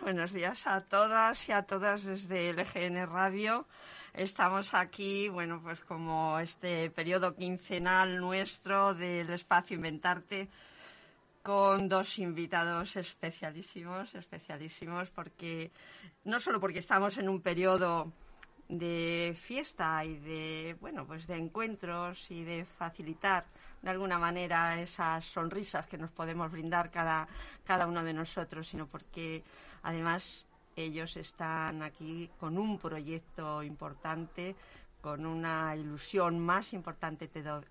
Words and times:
buenos 0.00 0.32
días 0.32 0.68
a 0.68 0.82
todas 0.82 1.48
y 1.48 1.52
a 1.52 1.62
todas 1.62 2.04
desde 2.04 2.52
LGN 2.52 3.08
Radio. 3.08 3.66
Estamos 4.12 4.72
aquí, 4.72 5.28
bueno, 5.28 5.60
pues 5.60 5.80
como 5.80 6.38
este 6.38 6.90
periodo 6.90 7.34
quincenal 7.34 8.20
nuestro 8.20 8.94
del 8.94 9.30
espacio 9.30 9.74
Inventarte 9.74 10.48
con 11.42 11.88
dos 11.88 12.20
invitados 12.20 12.94
especialísimos, 12.94 14.14
especialísimos, 14.14 15.10
porque 15.10 15.72
no 16.22 16.38
solo 16.38 16.60
porque 16.60 16.78
estamos 16.78 17.18
en 17.18 17.28
un 17.28 17.40
periodo 17.40 18.12
de 18.68 19.36
fiesta 19.36 20.04
y 20.04 20.16
de 20.16 20.76
bueno 20.80 21.06
pues 21.06 21.26
de 21.26 21.36
encuentros 21.36 22.30
y 22.30 22.44
de 22.44 22.64
facilitar 22.64 23.44
de 23.82 23.90
alguna 23.90 24.18
manera 24.18 24.80
esas 24.80 25.24
sonrisas 25.26 25.86
que 25.86 25.98
nos 25.98 26.10
podemos 26.10 26.50
brindar 26.50 26.90
cada 26.90 27.28
cada 27.64 27.86
uno 27.86 28.02
de 28.02 28.14
nosotros 28.14 28.66
sino 28.66 28.86
porque 28.86 29.44
además 29.84 30.44
ellos 30.74 31.16
están 31.16 31.82
aquí 31.82 32.28
con 32.40 32.58
un 32.58 32.78
proyecto 32.78 33.62
importante 33.62 34.56
con 35.00 35.26
una 35.26 35.76
ilusión 35.76 36.40
más 36.40 36.72
importante 36.72 37.28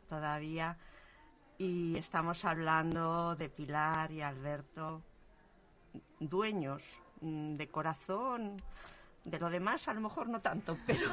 todavía 0.07 0.77
y 1.57 1.97
estamos 1.97 2.45
hablando 2.45 3.35
de 3.35 3.49
Pilar 3.49 4.11
y 4.11 4.21
Alberto 4.21 5.01
dueños 6.19 6.83
mm, 7.21 7.55
de 7.55 7.67
corazón 7.67 8.55
de 9.25 9.39
lo 9.39 9.49
demás, 9.49 9.87
a 9.87 9.93
lo 9.93 10.01
mejor 10.01 10.27
no 10.29 10.41
tanto, 10.41 10.77
pero 10.85 11.07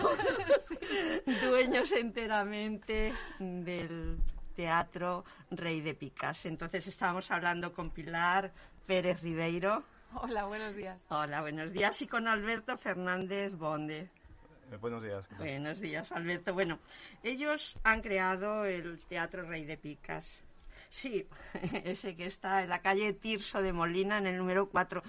dueños 1.49 1.93
enteramente 1.93 3.15
del 3.39 4.19
Teatro 4.55 5.25
Rey 5.51 5.81
de 5.81 5.95
Picas. 5.95 6.45
Entonces 6.45 6.87
estábamos 6.87 7.31
hablando 7.31 7.73
con 7.73 7.91
Pilar 7.91 8.53
Pérez 8.87 9.23
Ribeiro. 9.23 9.85
Hola, 10.15 10.45
buenos 10.45 10.75
días. 10.75 11.07
Hola, 11.09 11.41
buenos 11.41 11.73
días. 11.73 12.01
Y 12.03 12.07
con 12.07 12.27
Alberto 12.27 12.77
Fernández 12.77 13.55
Bonde. 13.55 14.09
Eh, 14.71 14.77
buenos 14.81 15.03
días. 15.03 15.29
Buenos 15.39 15.81
días, 15.81 16.13
Alberto. 16.13 16.53
Bueno, 16.53 16.79
ellos 17.23 17.77
han 17.85 18.01
creado 18.01 18.65
el 18.65 19.01
Teatro 19.09 19.43
Rey 19.43 19.65
de 19.65 19.77
Picas. 19.77 20.43
Sí, 20.89 21.27
ese 21.85 22.17
que 22.17 22.27
está 22.27 22.63
en 22.63 22.71
la 22.71 22.81
calle 22.81 23.13
Tirso 23.13 23.63
de 23.63 23.73
Molina, 23.73 24.19
en 24.19 24.27
el 24.27 24.37
número 24.37 24.69
4 24.69 25.03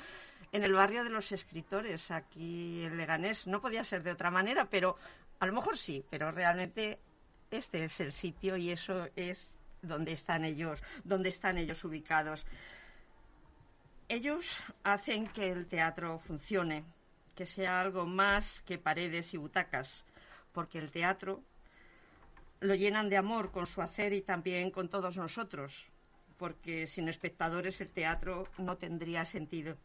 en 0.54 0.64
el 0.64 0.74
barrio 0.74 1.06
de 1.06 1.10
los 1.10 1.32
escritores, 1.32 2.12
aquí 2.12 2.84
en 2.84 2.98
Leganés. 2.98 3.48
No 3.48 3.62
podía 3.62 3.86
ser 3.86 4.04
de 4.04 4.12
otra 4.12 4.30
manera, 4.30 4.66
pero 4.66 4.98
a 5.40 5.46
lo 5.46 5.54
mejor 5.54 5.78
sí, 5.78 6.04
pero 6.10 6.32
realmente 6.32 7.00
este 7.50 7.86
es 7.86 8.00
el 8.02 8.12
sitio 8.12 8.58
y 8.58 8.70
eso 8.70 9.08
es 9.16 9.58
donde 9.82 10.12
están 10.12 10.44
ellos, 10.44 10.84
donde 11.06 11.30
están 11.30 11.58
ellos 11.58 11.84
ubicados. 11.86 12.46
Ellos 14.12 14.58
hacen 14.84 15.26
que 15.26 15.50
el 15.54 15.68
teatro 15.68 16.20
funcione, 16.20 16.84
que 17.34 17.46
sea 17.46 17.80
algo 17.80 18.06
más 18.06 18.62
que 18.64 18.78
paredes 18.78 19.34
y 19.34 19.38
butacas, 19.38 20.04
porque 20.52 20.80
el 20.80 20.92
teatro 20.92 21.42
lo 22.60 22.76
llenan 22.76 23.08
de 23.08 23.16
amor 23.16 23.52
con 23.52 23.68
su 23.68 23.82
hacer 23.82 24.12
y 24.12 24.22
también 24.22 24.70
con 24.70 24.90
todos 24.90 25.16
nosotros, 25.16 25.88
porque 26.38 26.88
sin 26.88 27.08
espectadores 27.08 27.80
el 27.80 27.88
teatro 27.88 28.50
no 28.58 28.76
tendría 28.76 29.24
sentido 29.24 29.78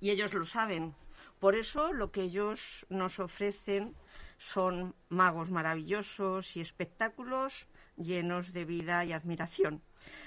y 0.00 0.08
ellos 0.08 0.32
lo 0.32 0.46
saben. 0.46 0.94
Por 1.38 1.54
eso 1.54 1.92
lo 1.92 2.10
que 2.10 2.22
ellos 2.22 2.86
nos 2.88 3.18
ofrecen 3.18 3.94
son 4.38 4.94
magos 5.10 5.50
maravillosos 5.50 6.56
y 6.56 6.62
espectáculos 6.62 7.66
llenos 7.96 8.52
de 8.52 8.64
vida 8.64 9.04
y 9.04 9.12
admiración, 9.12 9.82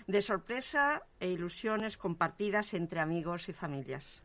de 0.07 0.21
sorpresa 0.21 1.03
e 1.19 1.29
ilusiones 1.29 1.97
compartidas 1.97 2.73
entre 2.73 2.99
amigos 2.99 3.49
y 3.49 3.53
familias. 3.53 4.23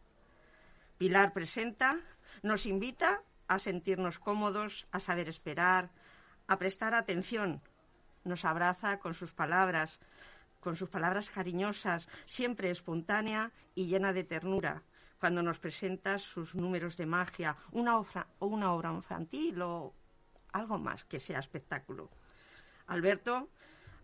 Pilar 0.98 1.32
presenta, 1.32 2.00
nos 2.42 2.66
invita 2.66 3.22
a 3.48 3.58
sentirnos 3.58 4.18
cómodos, 4.18 4.86
a 4.92 5.00
saber 5.00 5.28
esperar, 5.28 5.90
a 6.46 6.58
prestar 6.58 6.94
atención. 6.94 7.62
Nos 8.24 8.44
abraza 8.44 8.98
con 8.98 9.14
sus 9.14 9.32
palabras, 9.32 9.98
con 10.60 10.76
sus 10.76 10.90
palabras 10.90 11.30
cariñosas, 11.30 12.06
siempre 12.26 12.70
espontánea 12.70 13.50
y 13.74 13.86
llena 13.86 14.12
de 14.12 14.24
ternura, 14.24 14.82
cuando 15.18 15.42
nos 15.42 15.58
presentas 15.58 16.22
sus 16.22 16.54
números 16.54 16.96
de 16.96 17.06
magia, 17.06 17.56
una 17.72 17.98
obra, 17.98 18.26
una 18.38 18.72
obra 18.72 18.92
infantil 18.92 19.60
o 19.62 19.94
algo 20.52 20.78
más 20.78 21.04
que 21.04 21.20
sea 21.20 21.38
espectáculo. 21.38 22.10
Alberto 22.90 23.48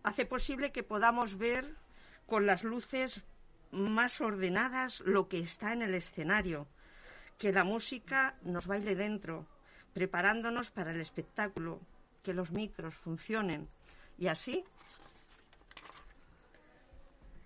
hace 0.01 0.25
posible 0.25 0.71
que 0.71 0.81
podamos 0.81 1.37
ver 1.37 1.75
con 2.25 2.45
las 2.45 2.63
luces 2.63 3.21
más 3.71 4.21
ordenadas 4.21 5.01
lo 5.01 5.27
que 5.27 5.39
está 5.39 5.73
en 5.73 5.81
el 5.81 5.93
escenario, 5.93 6.67
que 7.37 7.51
la 7.51 7.65
música 7.65 8.35
nos 8.43 8.65
baile 8.65 8.95
dentro, 8.95 9.45
preparándonos 9.93 10.71
para 10.71 10.91
el 10.91 11.01
espectáculo, 11.01 11.81
que 12.23 12.33
los 12.33 12.51
micros 12.51 12.95
funcionen. 12.95 13.67
Y 14.17 14.27
así, 14.27 14.63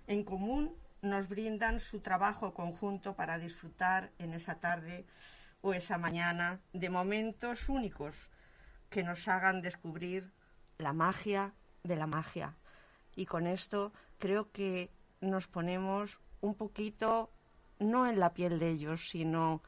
en 0.06 0.24
común, 0.24 0.76
nos 1.02 1.28
brindan 1.28 1.80
su 1.80 2.02
trabajo 2.02 2.54
conjunto 2.54 3.16
para 3.16 3.40
disfrutar 3.40 4.12
en 4.20 4.34
esa 4.34 4.60
tarde 4.60 5.06
o 5.62 5.74
esa 5.74 5.98
mañana 5.98 6.60
de 6.72 6.90
momentos 6.92 7.68
únicos 7.68 8.16
que 8.92 9.02
nos 9.02 9.28
hagan 9.28 9.64
descubrir 9.64 10.32
la 10.82 10.94
magia 10.94 11.54
de 11.84 11.96
la 11.96 12.08
magia. 12.08 12.56
Y 13.16 13.26
con 13.26 13.48
esto 13.48 13.92
creo 14.20 14.52
que 14.52 14.90
nos 15.20 15.48
ponemos 15.48 16.20
un 16.42 16.56
poquito, 16.56 17.30
no 17.80 18.08
en 18.08 18.20
la 18.20 18.34
piel 18.34 18.60
de 18.60 18.70
ellos, 18.70 19.10
sino 19.10 19.62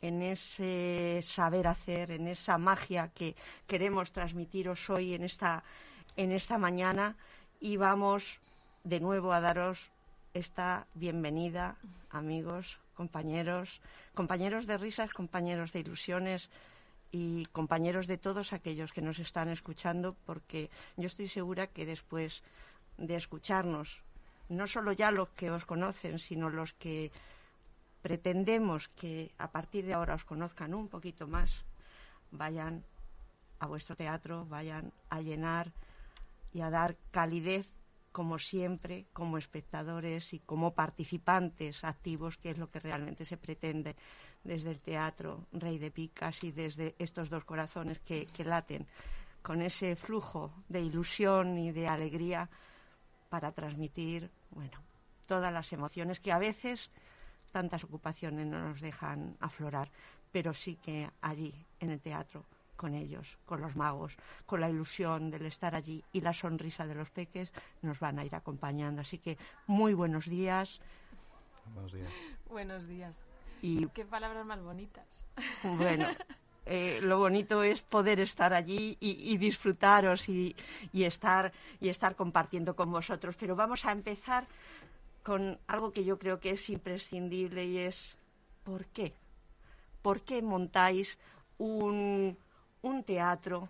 en 0.00 0.22
ese 0.22 1.20
saber 1.22 1.66
hacer, 1.66 2.10
en 2.10 2.28
esa 2.28 2.58
magia 2.58 3.08
que 3.08 3.34
queremos 3.66 4.12
transmitiros 4.12 4.90
hoy 4.90 5.14
en 5.14 5.24
esta, 5.24 5.64
en 6.16 6.32
esta 6.32 6.58
mañana 6.58 7.16
y 7.60 7.76
vamos 7.76 8.38
de 8.84 9.00
nuevo 9.00 9.32
a 9.32 9.40
daros 9.40 9.90
esta 10.34 10.86
bienvenida, 10.94 11.76
amigos, 12.10 12.78
compañeros, 12.94 13.80
compañeros 14.14 14.66
de 14.66 14.76
risas, 14.76 15.12
compañeros 15.12 15.72
de 15.72 15.80
ilusiones 15.80 16.50
y 17.12 17.46
compañeros 17.46 18.06
de 18.06 18.18
todos 18.18 18.52
aquellos 18.52 18.92
que 18.92 19.02
nos 19.02 19.18
están 19.18 19.48
escuchando, 19.48 20.16
porque 20.26 20.70
yo 20.96 21.06
estoy 21.06 21.28
segura 21.28 21.68
que 21.68 21.86
después 21.86 22.42
de 22.98 23.16
escucharnos, 23.16 24.02
no 24.48 24.66
solo 24.66 24.92
ya 24.92 25.10
los 25.10 25.28
que 25.30 25.50
os 25.50 25.64
conocen, 25.64 26.18
sino 26.18 26.50
los 26.50 26.72
que 26.72 27.10
pretendemos 28.02 28.88
que 28.88 29.32
a 29.38 29.50
partir 29.50 29.84
de 29.86 29.94
ahora 29.94 30.14
os 30.14 30.24
conozcan 30.24 30.74
un 30.74 30.88
poquito 30.88 31.26
más, 31.26 31.64
vayan 32.30 32.84
a 33.58 33.66
vuestro 33.66 33.96
teatro, 33.96 34.46
vayan 34.46 34.92
a 35.10 35.20
llenar 35.20 35.72
y 36.52 36.60
a 36.60 36.70
dar 36.70 36.96
calidez 37.10 37.66
como 38.12 38.38
siempre, 38.38 39.04
como 39.12 39.36
espectadores 39.36 40.32
y 40.32 40.38
como 40.38 40.72
participantes 40.72 41.84
activos, 41.84 42.38
que 42.38 42.50
es 42.50 42.58
lo 42.58 42.70
que 42.70 42.80
realmente 42.80 43.26
se 43.26 43.36
pretende 43.36 43.94
desde 44.46 44.70
el 44.70 44.80
teatro 44.80 45.46
Rey 45.52 45.78
de 45.78 45.90
Picas 45.90 46.42
y 46.44 46.52
desde 46.52 46.94
estos 46.98 47.28
dos 47.28 47.44
corazones 47.44 48.00
que, 48.00 48.26
que 48.26 48.44
laten 48.44 48.86
con 49.42 49.62
ese 49.62 49.94
flujo 49.96 50.52
de 50.68 50.80
ilusión 50.80 51.58
y 51.58 51.70
de 51.70 51.86
alegría 51.86 52.48
para 53.28 53.52
transmitir, 53.52 54.30
bueno, 54.50 54.78
todas 55.26 55.52
las 55.52 55.72
emociones 55.72 56.20
que 56.20 56.32
a 56.32 56.38
veces 56.38 56.90
tantas 57.52 57.84
ocupaciones 57.84 58.46
no 58.46 58.58
nos 58.60 58.80
dejan 58.80 59.36
aflorar, 59.40 59.90
pero 60.32 60.52
sí 60.52 60.76
que 60.76 61.08
allí, 61.20 61.54
en 61.80 61.90
el 61.90 62.00
teatro, 62.00 62.44
con 62.76 62.94
ellos, 62.94 63.38
con 63.46 63.60
los 63.60 63.74
magos, 63.74 64.16
con 64.44 64.60
la 64.60 64.68
ilusión 64.68 65.30
del 65.30 65.46
estar 65.46 65.74
allí 65.74 66.04
y 66.12 66.20
la 66.20 66.34
sonrisa 66.34 66.86
de 66.86 66.94
los 66.94 67.10
peques 67.10 67.52
nos 67.82 67.98
van 68.00 68.18
a 68.18 68.24
ir 68.24 68.34
acompañando. 68.34 69.00
Así 69.00 69.18
que 69.18 69.38
muy 69.66 69.94
buenos 69.94 70.26
días. 70.26 70.80
Buenos 71.72 71.92
días. 71.92 72.12
Buenos 72.48 72.86
días. 72.86 73.24
Y 73.66 73.88
qué 73.88 74.04
palabras 74.04 74.46
más 74.46 74.62
bonitas. 74.62 75.24
Bueno, 75.62 76.06
eh, 76.64 77.00
lo 77.02 77.18
bonito 77.18 77.62
es 77.62 77.82
poder 77.82 78.20
estar 78.20 78.54
allí 78.54 78.96
y, 79.00 79.36
disfrutaros 79.38 80.28
y, 80.28 80.54
y, 80.92 81.04
estar 81.04 81.52
y 81.80 81.88
estar 81.88 82.14
compartiendo 82.14 82.76
con 82.76 82.90
vosotros. 82.90 83.34
Pero 83.38 83.56
vamos 83.56 83.84
a 83.84 83.92
empezar 83.92 84.46
con 85.22 85.58
algo 85.66 85.92
que 85.92 86.04
yo 86.04 86.18
creo 86.18 86.38
que 86.38 86.50
es 86.50 86.70
imprescindible 86.70 87.64
y 87.64 87.78
es 87.78 88.16
¿por 88.62 88.86
qué? 88.86 89.14
¿Por 90.02 90.20
qué 90.20 90.40
montáis 90.42 91.18
un, 91.58 92.36
un 92.82 93.02
teatro, 93.02 93.68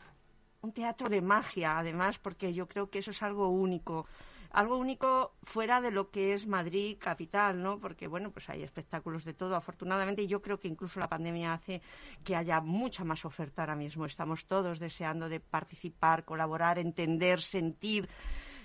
un 0.61 0.73
teatro 0.73 1.09
de 1.09 1.23
magia, 1.23 1.79
además, 1.79 2.19
porque 2.19 2.53
yo 2.53 2.67
creo 2.67 2.91
que 2.91 2.99
eso 2.99 3.13
es 3.13 3.23
algo 3.23 3.49
único. 3.49 4.07
Algo 4.57 4.79
único 4.79 5.35
fuera 5.43 5.83
de 5.83 5.91
lo 5.91 6.11
que 6.11 6.33
es 6.33 6.47
Madrid 6.47 6.97
capital, 6.99 7.63
¿no? 7.63 7.79
Porque, 7.79 8.07
bueno, 8.07 8.31
pues 8.31 8.49
hay 8.49 8.63
espectáculos 8.63 9.23
de 9.27 9.35
todo, 9.35 9.55
afortunadamente, 9.55 10.23
y 10.23 10.29
yo 10.29 10.41
creo 10.41 10.59
que 10.59 10.67
incluso 10.67 10.99
la 10.99 11.11
pandemia 11.11 11.53
hace 11.53 11.83
que 12.25 12.35
haya 12.35 12.63
mucha 12.63 13.05
más 13.05 13.27
oferta 13.27 13.61
ahora 13.61 13.77
mismo. 13.77 14.07
Estamos 14.07 14.47
todos 14.47 14.79
deseando 14.79 15.29
de 15.29 15.41
participar, 15.41 16.25
colaborar, 16.25 16.79
entender, 16.79 17.43
sentir 17.43 18.09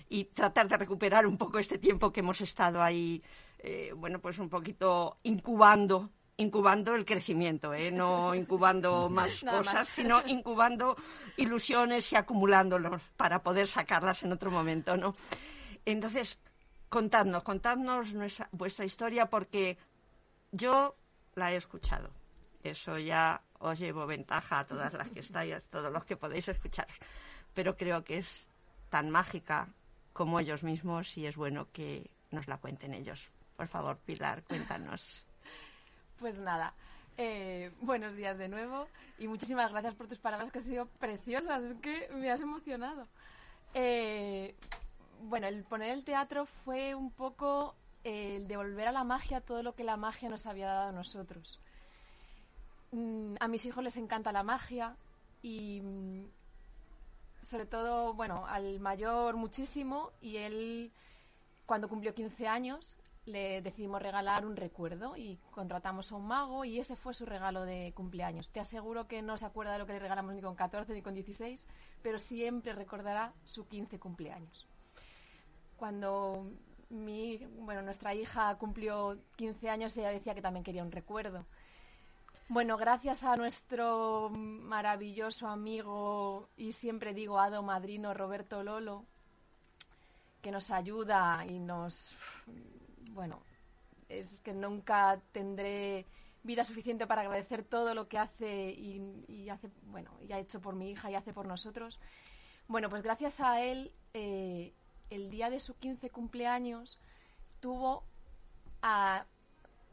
y 0.07 0.23
tratar 0.23 0.69
de 0.69 0.77
recuperar 0.77 1.27
un 1.27 1.37
poco 1.37 1.59
este 1.59 1.77
tiempo 1.77 2.13
que 2.13 2.21
hemos 2.21 2.39
estado 2.39 2.81
ahí, 2.81 3.21
eh, 3.59 3.91
bueno, 3.93 4.19
pues 4.19 4.39
un 4.39 4.47
poquito 4.47 5.17
incubando 5.23 6.09
incubando 6.37 6.95
el 6.95 7.03
crecimiento, 7.03 7.73
¿eh? 7.73 7.91
no 7.91 8.33
incubando 8.33 9.09
más 9.09 9.43
cosas, 9.43 9.87
sino 9.89 10.23
incubando 10.25 10.95
ilusiones 11.35 12.11
y 12.13 12.15
acumulándolos 12.15 13.01
para 13.17 13.43
poder 13.43 13.67
sacarlas 13.67 14.23
en 14.23 14.31
otro 14.31 14.49
momento, 14.49 14.95
¿no? 14.95 15.13
Entonces, 15.85 16.37
contadnos, 16.89 17.43
contadnos 17.43 18.13
vuestra 18.51 18.85
historia 18.85 19.27
porque 19.27 19.77
yo 20.51 20.95
la 21.35 21.51
he 21.51 21.55
escuchado. 21.55 22.09
Eso 22.63 22.97
ya 22.97 23.41
os 23.59 23.79
llevo 23.79 24.05
ventaja 24.05 24.59
a 24.59 24.65
todas 24.65 24.93
las 24.93 25.09
que 25.09 25.19
estáis, 25.27 25.53
a 25.53 25.59
todos 25.61 25.91
los 25.91 26.05
que 26.05 26.17
podéis 26.17 26.47
escucharos. 26.47 26.95
Pero 27.53 27.75
creo 27.75 28.03
que 28.03 28.19
es 28.19 28.47
tan 28.89 29.09
mágica 29.09 29.69
como 30.13 30.39
ellos 30.39 30.63
mismos 30.63 31.17
y 31.17 31.25
es 31.25 31.35
bueno 31.35 31.67
que 31.71 32.09
nos 32.31 32.47
la 32.47 32.57
cuenten 32.57 32.93
ellos. 32.93 33.29
Por 33.55 33.67
favor, 33.67 33.97
Pilar, 33.97 34.43
cuéntanos. 34.43 35.25
Pues 36.19 36.37
nada, 36.37 36.71
eh, 37.17 37.71
buenos 37.81 38.15
días 38.15 38.37
de 38.37 38.47
nuevo 38.47 38.87
y 39.17 39.27
muchísimas 39.27 39.71
gracias 39.71 39.95
por 39.95 40.07
tus 40.07 40.19
palabras 40.19 40.51
que 40.51 40.59
han 40.59 40.63
sido 40.63 40.85
preciosas, 40.99 41.63
es 41.63 41.73
que 41.81 42.09
me 42.13 42.29
has 42.29 42.41
emocionado. 42.41 43.07
Eh, 43.73 44.53
bueno, 45.23 45.47
el 45.47 45.63
poner 45.63 45.91
el 45.91 46.03
teatro 46.03 46.45
fue 46.45 46.95
un 46.95 47.11
poco 47.11 47.75
el 48.03 48.47
devolver 48.47 48.87
a 48.87 48.91
la 48.91 49.03
magia 49.03 49.41
todo 49.41 49.63
lo 49.63 49.75
que 49.75 49.83
la 49.83 49.97
magia 49.97 50.29
nos 50.29 50.45
había 50.45 50.67
dado 50.67 50.89
a 50.89 50.91
nosotros. 50.91 51.59
Mm, 52.91 53.35
a 53.39 53.47
mis 53.47 53.65
hijos 53.65 53.83
les 53.83 53.97
encanta 53.97 54.31
la 54.31 54.43
magia 54.43 54.95
y 55.41 55.81
mm, 55.81 56.25
sobre 57.41 57.65
todo, 57.65 58.13
bueno, 58.13 58.45
al 58.47 58.79
mayor 58.79 59.35
muchísimo 59.35 60.11
y 60.21 60.37
él 60.37 60.91
cuando 61.65 61.87
cumplió 61.89 62.13
15 62.13 62.47
años 62.47 62.97
le 63.25 63.61
decidimos 63.61 64.01
regalar 64.01 64.45
un 64.45 64.55
recuerdo 64.55 65.15
y 65.15 65.37
contratamos 65.51 66.11
a 66.11 66.15
un 66.15 66.27
mago 66.27 66.65
y 66.65 66.79
ese 66.79 66.95
fue 66.95 67.13
su 67.13 67.25
regalo 67.25 67.63
de 67.63 67.93
cumpleaños. 67.95 68.49
Te 68.49 68.59
aseguro 68.59 69.07
que 69.07 69.21
no 69.21 69.37
se 69.37 69.45
acuerda 69.45 69.73
de 69.73 69.79
lo 69.79 69.85
que 69.85 69.93
le 69.93 69.99
regalamos 69.99 70.33
ni 70.33 70.41
con 70.41 70.55
14 70.55 70.93
ni 70.93 71.01
con 71.01 71.13
16, 71.13 71.67
pero 72.01 72.19
siempre 72.19 72.73
recordará 72.73 73.33
su 73.43 73.67
15 73.67 73.99
cumpleaños. 73.99 74.67
Cuando 75.81 76.45
mi, 76.89 77.37
bueno, 77.57 77.81
nuestra 77.81 78.13
hija 78.13 78.55
cumplió 78.59 79.17
15 79.35 79.67
años, 79.67 79.97
ella 79.97 80.09
decía 80.09 80.35
que 80.35 80.41
también 80.43 80.63
quería 80.63 80.83
un 80.83 80.91
recuerdo. 80.91 81.43
Bueno, 82.49 82.77
gracias 82.77 83.23
a 83.23 83.35
nuestro 83.35 84.29
maravilloso 84.29 85.47
amigo 85.47 86.49
y 86.55 86.73
siempre 86.73 87.15
digo 87.15 87.39
hado 87.39 87.63
madrino 87.63 88.13
Roberto 88.13 88.61
Lolo, 88.61 89.07
que 90.43 90.51
nos 90.51 90.69
ayuda 90.69 91.47
y 91.47 91.57
nos 91.57 92.15
bueno, 93.13 93.41
es 94.07 94.39
que 94.41 94.53
nunca 94.53 95.19
tendré 95.31 96.05
vida 96.43 96.63
suficiente 96.63 97.07
para 97.07 97.21
agradecer 97.21 97.63
todo 97.63 97.95
lo 97.95 98.07
que 98.07 98.19
hace 98.19 98.69
y, 98.69 99.49
hace, 99.49 99.71
bueno, 99.87 100.11
y 100.29 100.31
ha 100.31 100.37
hecho 100.37 100.61
por 100.61 100.75
mi 100.75 100.91
hija 100.91 101.09
y 101.09 101.15
hace 101.15 101.33
por 101.33 101.47
nosotros. 101.47 101.99
Bueno, 102.67 102.87
pues 102.87 103.01
gracias 103.01 103.41
a 103.41 103.63
él, 103.63 103.91
eh, 104.13 104.75
el 105.11 105.29
día 105.29 105.49
de 105.49 105.59
su 105.59 105.75
15 105.75 106.09
cumpleaños, 106.09 106.97
tuvo 107.59 108.03
a 108.81 109.25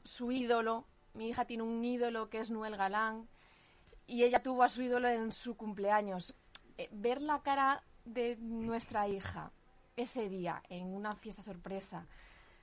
su 0.05 0.33
ídolo. 0.33 0.87
Mi 1.13 1.29
hija 1.29 1.45
tiene 1.45 1.65
un 1.65 1.85
ídolo 1.85 2.31
que 2.31 2.39
es 2.39 2.51
Noel 2.51 2.77
Galán 2.77 3.29
y 4.07 4.23
ella 4.23 4.43
tuvo 4.43 4.63
a 4.63 4.69
su 4.69 4.83
ídolo 4.83 5.09
en 5.09 5.33
su 5.33 5.57
cumpleaños. 5.57 6.35
Eh, 6.79 6.89
ver 6.93 7.21
la 7.21 7.43
cara 7.43 7.83
de 8.05 8.37
nuestra 8.37 9.09
hija 9.09 9.53
ese 9.97 10.29
día 10.29 10.63
en 10.69 10.87
una 10.87 11.17
fiesta 11.17 11.43
sorpresa, 11.43 12.07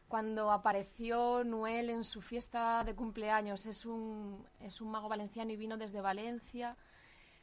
cuando 0.07 0.51
apareció 0.51 1.43
Noel 1.43 1.89
en 1.89 2.05
su 2.05 2.21
fiesta 2.21 2.83
de 2.85 2.95
cumpleaños. 2.95 3.65
Es 3.65 3.85
un, 3.85 4.47
es 4.61 4.79
un 4.79 4.91
mago 4.91 5.09
valenciano 5.09 5.51
y 5.51 5.57
vino 5.57 5.77
desde 5.77 5.99
Valencia. 5.99 6.77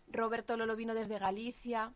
Roberto 0.08 0.56
Lolo 0.56 0.74
vino 0.74 0.94
desde 0.94 1.18
Galicia. 1.18 1.92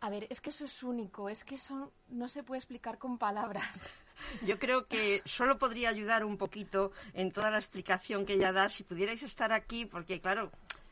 A 0.00 0.08
ver, 0.08 0.26
es 0.30 0.40
que 0.40 0.50
eso 0.50 0.64
es 0.64 0.82
único, 0.82 1.28
es 1.28 1.44
que 1.44 1.56
eso 1.56 1.92
no 2.08 2.28
se 2.28 2.42
puede 2.42 2.58
explicar 2.58 2.98
con 2.98 3.18
palabras. 3.18 3.92
Yo 4.42 4.58
creo 4.58 4.86
que 4.86 5.22
solo 5.24 5.58
podría 5.58 5.90
ayudar 5.90 6.24
un 6.24 6.36
poquito 6.36 6.92
en 7.12 7.32
toda 7.32 7.50
la 7.50 7.58
explicación 7.58 8.24
que 8.24 8.34
ella 8.34 8.52
da 8.52 8.68
si 8.68 8.82
pudierais 8.82 9.22
estar 9.22 9.52
aquí, 9.52 9.84
porque 9.84 10.20
claro, 10.20 10.50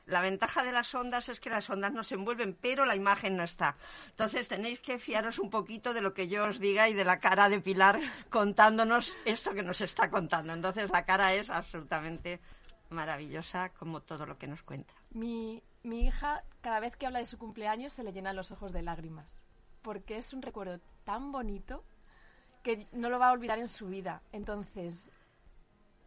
la 0.08 0.20
ventaja 0.20 0.64
de 0.64 0.72
las 0.72 0.94
ondas 0.94 1.28
es 1.28 1.40
que 1.40 1.50
las 1.50 1.69
ondas 1.69 1.93
no 1.93 2.02
se 2.02 2.14
envuelven, 2.14 2.56
pero 2.60 2.84
la 2.84 2.96
imagen 2.96 3.37
no 3.37 3.44
está. 3.44 3.76
Entonces 4.08 4.49
tenéis 4.49 4.81
que 4.81 4.99
fiaros 4.99 5.38
un 5.38 5.50
poquito 5.50 5.93
de 5.93 6.00
lo 6.00 6.14
que 6.14 6.28
yo 6.28 6.44
os 6.44 6.58
diga 6.58 6.88
y 6.88 6.94
de 6.94 7.05
la 7.05 7.19
cara 7.19 7.49
de 7.49 7.60
Pilar 7.60 8.00
contándonos 8.31 9.16
esto 9.25 9.52
que 9.52 9.62
nos 9.62 9.81
está 9.81 10.10
contando. 10.10 10.52
Entonces 10.52 10.90
la 10.90 11.05
cara 11.05 11.34
es 11.34 11.50
absolutamente 11.50 12.40
maravillosa 12.90 13.70
como 13.70 14.00
todo 14.00 14.25
lo 14.25 14.38
que 14.38 14.46
nos 14.46 14.62
cuenta. 14.62 14.94
Mi, 15.10 15.62
mi 15.88 16.06
hija, 16.06 16.44
cada 16.61 16.81
vez 16.81 16.96
que 16.96 17.06
habla 17.06 17.19
de 17.19 17.26
su 17.26 17.38
cumpleaños, 17.38 17.93
se 17.93 18.05
le 18.05 18.12
llenan 18.12 18.37
los 18.37 18.50
ojos 18.50 18.73
de 18.73 18.82
lágrimas, 18.82 19.43
porque 19.82 20.17
es 20.17 20.32
un 20.32 20.43
recuerdo 20.43 20.81
tan 21.05 21.32
bonito 21.32 21.85
que 22.62 22.87
no 22.93 23.08
lo 23.08 23.19
va 23.19 23.29
a 23.29 23.32
olvidar 23.32 23.58
en 23.58 23.69
su 23.69 23.88
vida. 23.88 24.23
Entonces, 24.32 25.11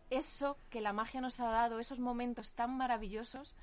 eso 0.10 0.58
que 0.70 0.82
la 0.82 0.94
magia 0.94 1.22
nos 1.22 1.40
ha 1.40 1.48
dado, 1.48 1.80
esos 1.80 2.00
momentos 2.00 2.54
tan 2.54 2.78
maravillosos, 2.78 3.56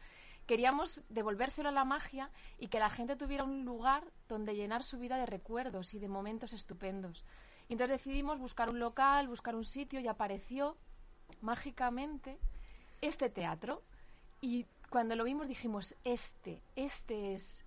queríamos 0.47 1.03
devolvérselo 1.11 1.69
a 1.69 1.73
la 1.73 1.85
magia 1.85 2.31
y 2.59 2.69
que 2.69 2.79
la 2.79 2.91
gente 2.91 3.17
tuviera 3.17 3.45
un 3.45 3.65
lugar 3.65 4.03
donde 4.29 4.57
llenar 4.57 4.83
su 4.83 4.99
vida 4.99 5.19
de 5.19 5.27
recuerdos 5.27 5.95
y 5.95 5.99
de 5.99 6.09
momentos 6.09 6.53
estupendos. 6.53 7.25
Entonces 7.69 7.99
decidimos 7.99 8.39
buscar 8.39 8.71
un 8.71 8.81
local, 8.81 9.29
buscar 9.29 9.55
un 9.55 9.65
sitio 9.65 10.01
y 10.01 10.09
apareció 10.09 10.77
mágicamente 11.43 12.39
este 13.03 13.29
teatro. 13.29 13.83
Y 14.41 14.65
cuando 14.91 15.17
lo 15.17 15.25
vimos 15.25 15.49
dijimos, 15.49 15.95
este, 16.05 16.63
este 16.77 17.35
es. 17.35 17.65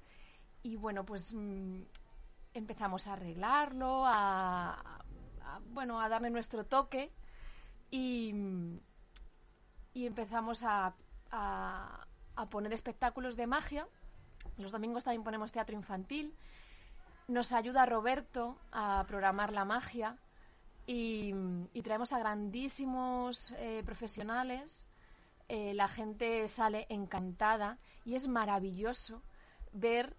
Y 0.63 0.75
bueno, 0.75 1.05
pues 1.05 1.33
mm, 1.33 1.81
empezamos 2.53 3.07
a 3.07 3.13
arreglarlo, 3.13 4.03
a, 4.05 5.03
bueno, 5.69 5.99
a 6.01 6.09
darle 6.09 6.29
nuestro 6.29 6.65
toque 6.65 7.11
y, 7.89 8.33
y 9.93 10.05
empezamos 10.05 10.63
a, 10.63 10.93
a 11.31 12.49
poner 12.49 12.73
espectáculos 12.73 13.35
de 13.35 13.47
magia. 13.47 13.87
Los 14.57 14.71
domingos 14.71 15.03
también 15.03 15.23
ponemos 15.23 15.51
teatro 15.51 15.75
infantil. 15.75 16.35
Nos 17.27 17.53
ayuda 17.53 17.85
Roberto 17.85 18.57
a 18.71 19.03
programar 19.07 19.53
la 19.53 19.65
magia 19.65 20.17
y, 20.85 21.33
traemos 21.83 22.13
a 22.13 22.19
grandísimos 22.19 23.53
eh, 23.57 23.81
profesionales. 23.85 24.87
Eh, 25.53 25.73
la 25.73 25.89
gente 25.89 26.47
sale 26.47 26.85
encantada 26.87 27.77
y 28.05 28.15
es 28.15 28.29
maravilloso 28.29 29.21
ver 29.73 30.15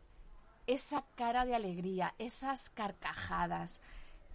esa 0.67 1.07
cara 1.15 1.47
de 1.47 1.55
alegría, 1.55 2.15
esas 2.19 2.69
carcajadas, 2.69 3.81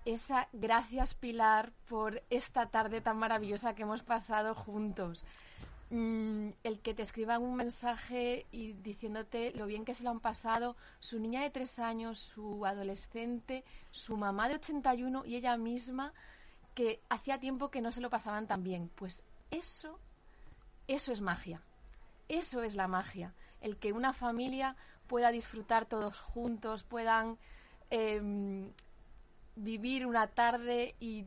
esa 0.06 0.48
gracias 0.54 1.14
Pilar 1.14 1.72
por 1.88 2.24
esta 2.32 2.66
tarde 2.66 3.00
tan 3.00 3.20
maravillosa 3.20 3.76
que 3.76 3.84
hemos 3.84 4.02
pasado 4.02 4.56
juntos. 4.56 5.24
Mm, 5.92 6.50
el 6.64 6.80
que 6.80 6.96
te 6.96 7.04
escriban 7.04 7.44
un 7.44 7.56
mensaje 7.56 8.48
y 8.52 8.74
diciéndote 8.74 9.52
lo 9.52 9.68
bien 9.68 9.86
que 9.86 9.94
se 9.94 10.04
lo 10.04 10.10
han 10.10 10.20
pasado 10.20 10.76
su 11.00 11.20
niña 11.20 11.44
de 11.44 11.52
tres 11.52 11.78
años, 11.78 12.18
su 12.18 12.66
adolescente, 12.66 13.64
su 13.92 14.18
mamá 14.18 14.50
de 14.50 14.56
81 14.56 15.26
y 15.28 15.36
ella 15.36 15.58
misma 15.58 16.12
que 16.74 17.02
hacía 17.08 17.40
tiempo 17.40 17.70
que 17.70 17.82
no 17.82 17.92
se 17.92 18.02
lo 18.02 18.10
pasaban 18.10 18.48
tan 18.48 18.64
bien. 18.64 18.90
Pues 18.96 19.24
eso, 19.52 20.00
eso 20.88 21.12
es 21.12 21.22
magia. 21.22 21.62
Eso 22.30 22.64
es 22.64 22.76
la 22.76 22.88
magia. 22.88 23.34
El 23.62 23.78
que 23.78 23.94
una 23.94 24.14
familia 24.14 24.76
pueda 25.08 25.32
disfrutar 25.32 25.86
todos 25.86 26.20
juntos, 26.20 26.84
puedan 26.84 27.38
em, 27.90 28.72
vivir 29.56 30.06
una 30.06 30.28
tarde 30.28 30.96
y 31.00 31.26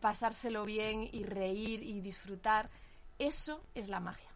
pasárselo 0.00 0.64
bien 0.64 1.08
y 1.12 1.24
reír 1.24 1.82
y 1.82 2.00
disfrutar 2.00 2.70
eso 3.18 3.62
es 3.74 3.88
la 3.88 4.00
magia. 4.00 4.30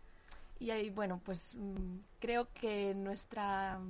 Y 0.59 0.71
ahí, 0.71 0.91
bueno, 0.91 1.21
pues 1.25 1.55
mm, 1.55 1.99
creo 2.19 2.49
que 2.53 2.95
nuestra, 2.95 3.81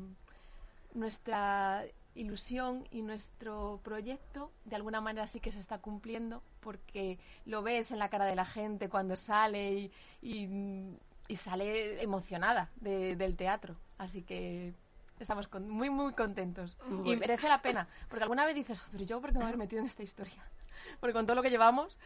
nuestra 0.95 1.85
ilusión 2.15 2.87
y 2.91 3.03
nuestro 3.03 3.81
proyecto 3.83 4.51
de 4.65 4.77
alguna 4.77 5.01
manera 5.01 5.27
sí 5.27 5.41
que 5.41 5.53
se 5.53 5.61
está 5.61 5.79
cumpliendo 5.79 6.43
porque 6.61 7.19
lo 7.47 7.63
ves 7.63 7.91
en 7.91 7.99
la 7.99 8.09
cara 8.09 8.25
de 8.25 8.35
la 8.35 8.45
gente 8.45 8.89
cuando 8.89 9.17
sale 9.17 9.91
y, 10.23 10.97
y, 11.29 11.37
sale 11.37 12.03
emocionada 12.03 12.71
del 12.81 13.37
teatro. 13.37 13.77
Así 13.99 14.23
que 14.23 14.75
estamos 15.19 15.49
muy, 15.61 15.91
muy 15.91 16.13
contentos. 16.13 16.77
Y 17.05 17.17
merece 17.17 17.49
la 17.49 17.63
pena, 17.63 17.89
porque 18.09 18.25
alguna 18.25 18.45
vez 18.45 18.55
dices, 18.55 18.83
pero 18.93 19.05
yo 19.05 19.21
por 19.21 19.33
qué 19.33 19.39
me 19.39 19.45
haber 19.45 19.57
metido 19.57 19.81
en 19.83 19.89
esta 19.89 20.03
historia, 20.03 20.45
porque 21.01 21.13
con 21.13 21.27
todo 21.27 21.37
lo 21.37 21.43
que 21.43 21.51
llevamos 21.51 21.97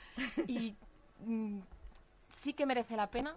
y 0.46 0.76
mm, 1.24 1.60
sí 2.28 2.52
que 2.52 2.66
merece 2.66 2.96
la 2.96 3.10
pena 3.10 3.34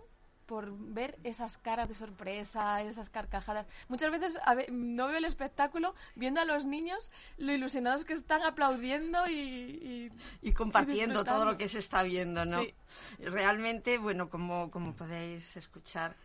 por 0.47 0.75
ver 0.75 1.19
esas 1.23 1.57
caras 1.57 1.89
de 1.89 1.93
sorpresa, 1.93 2.81
esas 2.81 3.09
carcajadas. 3.09 3.67
Muchas 3.89 4.09
veces 4.11 4.39
a 4.43 4.55
ver, 4.55 4.71
no 4.71 5.07
veo 5.07 5.17
el 5.17 5.25
espectáculo 5.25 5.93
viendo 6.15 6.41
a 6.41 6.45
los 6.45 6.65
niños 6.65 7.11
lo 7.37 7.51
ilusionados 7.51 8.05
que 8.05 8.13
están 8.13 8.41
aplaudiendo 8.41 9.27
y... 9.29 10.11
Y, 10.41 10.53
compartiendo 10.53 11.23
todo 11.23 11.45
lo 11.45 11.57
que 11.57 11.69
se 11.69 11.79
está 11.79 12.01
viendo, 12.01 12.45
¿no? 12.45 12.61
Sí. 12.61 12.73
Realmente, 13.19 13.97
bueno, 13.97 14.29
como, 14.29 14.71
como 14.71 14.95
podéis 14.95 15.55
escuchar, 15.57 16.15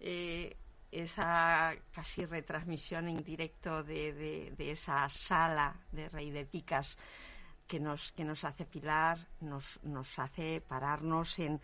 eh, 0.00 0.56
esa 0.92 1.74
casi 1.92 2.24
retransmisión 2.24 3.08
en 3.08 3.24
directo 3.24 3.82
de, 3.82 4.12
de, 4.12 4.54
de, 4.56 4.70
esa 4.72 5.08
sala 5.08 5.74
de 5.90 6.08
Rey 6.08 6.30
de 6.30 6.44
Picas 6.44 6.98
que 7.66 7.80
nos, 7.80 8.12
que 8.12 8.24
nos 8.24 8.44
hace 8.44 8.66
Pilar, 8.66 9.18
nos, 9.40 9.80
nos 9.82 10.18
hace 10.18 10.60
pararnos 10.60 11.38
en, 11.38 11.60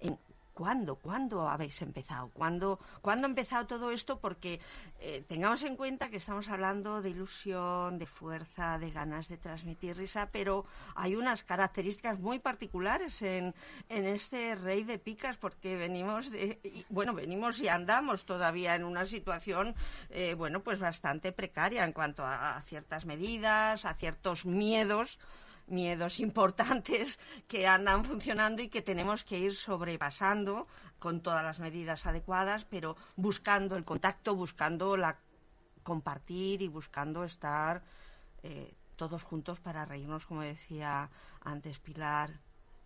en 0.00 0.18
¿Cuándo? 0.54 0.96
¿Cuándo 0.96 1.48
habéis 1.48 1.80
empezado? 1.80 2.28
¿Cuándo, 2.34 2.78
¿cuándo 3.00 3.26
ha 3.26 3.30
empezado 3.30 3.66
todo 3.66 3.90
esto? 3.90 4.18
Porque 4.18 4.60
eh, 5.00 5.24
tengamos 5.26 5.62
en 5.62 5.76
cuenta 5.76 6.10
que 6.10 6.18
estamos 6.18 6.48
hablando 6.48 7.00
de 7.00 7.10
ilusión, 7.10 7.98
de 7.98 8.06
fuerza, 8.06 8.78
de 8.78 8.90
ganas 8.90 9.28
de 9.28 9.38
transmitir 9.38 9.96
risa, 9.96 10.28
pero 10.30 10.66
hay 10.94 11.16
unas 11.16 11.42
características 11.42 12.18
muy 12.18 12.38
particulares 12.38 13.22
en, 13.22 13.54
en 13.88 14.06
este 14.06 14.54
rey 14.54 14.84
de 14.84 14.98
picas, 14.98 15.38
porque 15.38 15.76
venimos 15.76 16.30
de, 16.30 16.60
y, 16.62 16.84
bueno, 16.90 17.14
venimos 17.14 17.60
y 17.60 17.68
andamos 17.68 18.24
todavía 18.26 18.74
en 18.74 18.84
una 18.84 19.06
situación, 19.06 19.74
eh, 20.10 20.34
bueno, 20.34 20.60
pues 20.60 20.78
bastante 20.78 21.32
precaria 21.32 21.84
en 21.84 21.92
cuanto 21.92 22.24
a, 22.24 22.56
a 22.56 22.62
ciertas 22.62 23.06
medidas, 23.06 23.84
a 23.86 23.94
ciertos 23.94 24.44
miedos 24.44 25.18
miedos 25.66 26.20
importantes 26.20 27.18
que 27.48 27.66
andan 27.66 28.04
funcionando 28.04 28.62
y 28.62 28.68
que 28.68 28.82
tenemos 28.82 29.24
que 29.24 29.38
ir 29.38 29.54
sobrepasando 29.54 30.66
con 30.98 31.20
todas 31.20 31.44
las 31.44 31.58
medidas 31.58 32.06
adecuadas, 32.06 32.64
pero 32.64 32.96
buscando 33.16 33.76
el 33.76 33.84
contacto, 33.84 34.34
buscando 34.34 34.96
la 34.96 35.18
compartir 35.82 36.62
y 36.62 36.68
buscando 36.68 37.24
estar 37.24 37.82
eh, 38.42 38.74
todos 38.96 39.24
juntos 39.24 39.60
para 39.60 39.84
reírnos, 39.84 40.26
como 40.26 40.42
decía 40.42 41.10
antes 41.40 41.78
Pilar, 41.80 42.30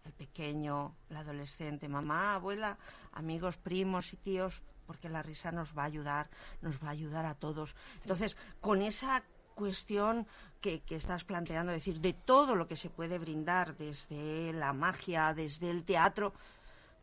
el 0.05 0.13
pequeño, 0.13 0.95
el 1.11 1.17
adolescente, 1.17 1.89
mamá, 1.89 2.35
abuela, 2.35 2.79
amigos, 3.13 3.57
primos 3.59 4.13
y 4.13 4.17
tíos, 4.17 4.63
porque 4.87 5.09
la 5.09 5.23
risa 5.23 5.51
nos 5.53 5.77
va 5.77 5.83
a 5.83 5.87
ayudar, 5.87 6.31
nos 6.63 6.83
va 6.83 6.89
a 6.89 6.93
ayudar 6.93 7.27
a 7.27 7.35
todos. 7.35 7.71
Sí. 7.71 8.03
Entonces, 8.03 8.37
con 8.61 8.83
esa 8.83 9.25
cuestión 9.57 10.29
que, 10.61 10.81
que, 10.83 10.95
estás 10.95 11.25
planteando, 11.25 11.73
es 11.73 11.85
decir, 11.85 12.01
de 12.01 12.13
todo 12.13 12.55
lo 12.55 12.69
que 12.69 12.77
se 12.77 12.91
puede 12.91 13.19
brindar 13.19 13.77
desde 13.77 14.53
la 14.53 14.73
magia, 14.73 15.35
desde 15.35 15.71
el 15.71 15.83
teatro. 15.83 16.33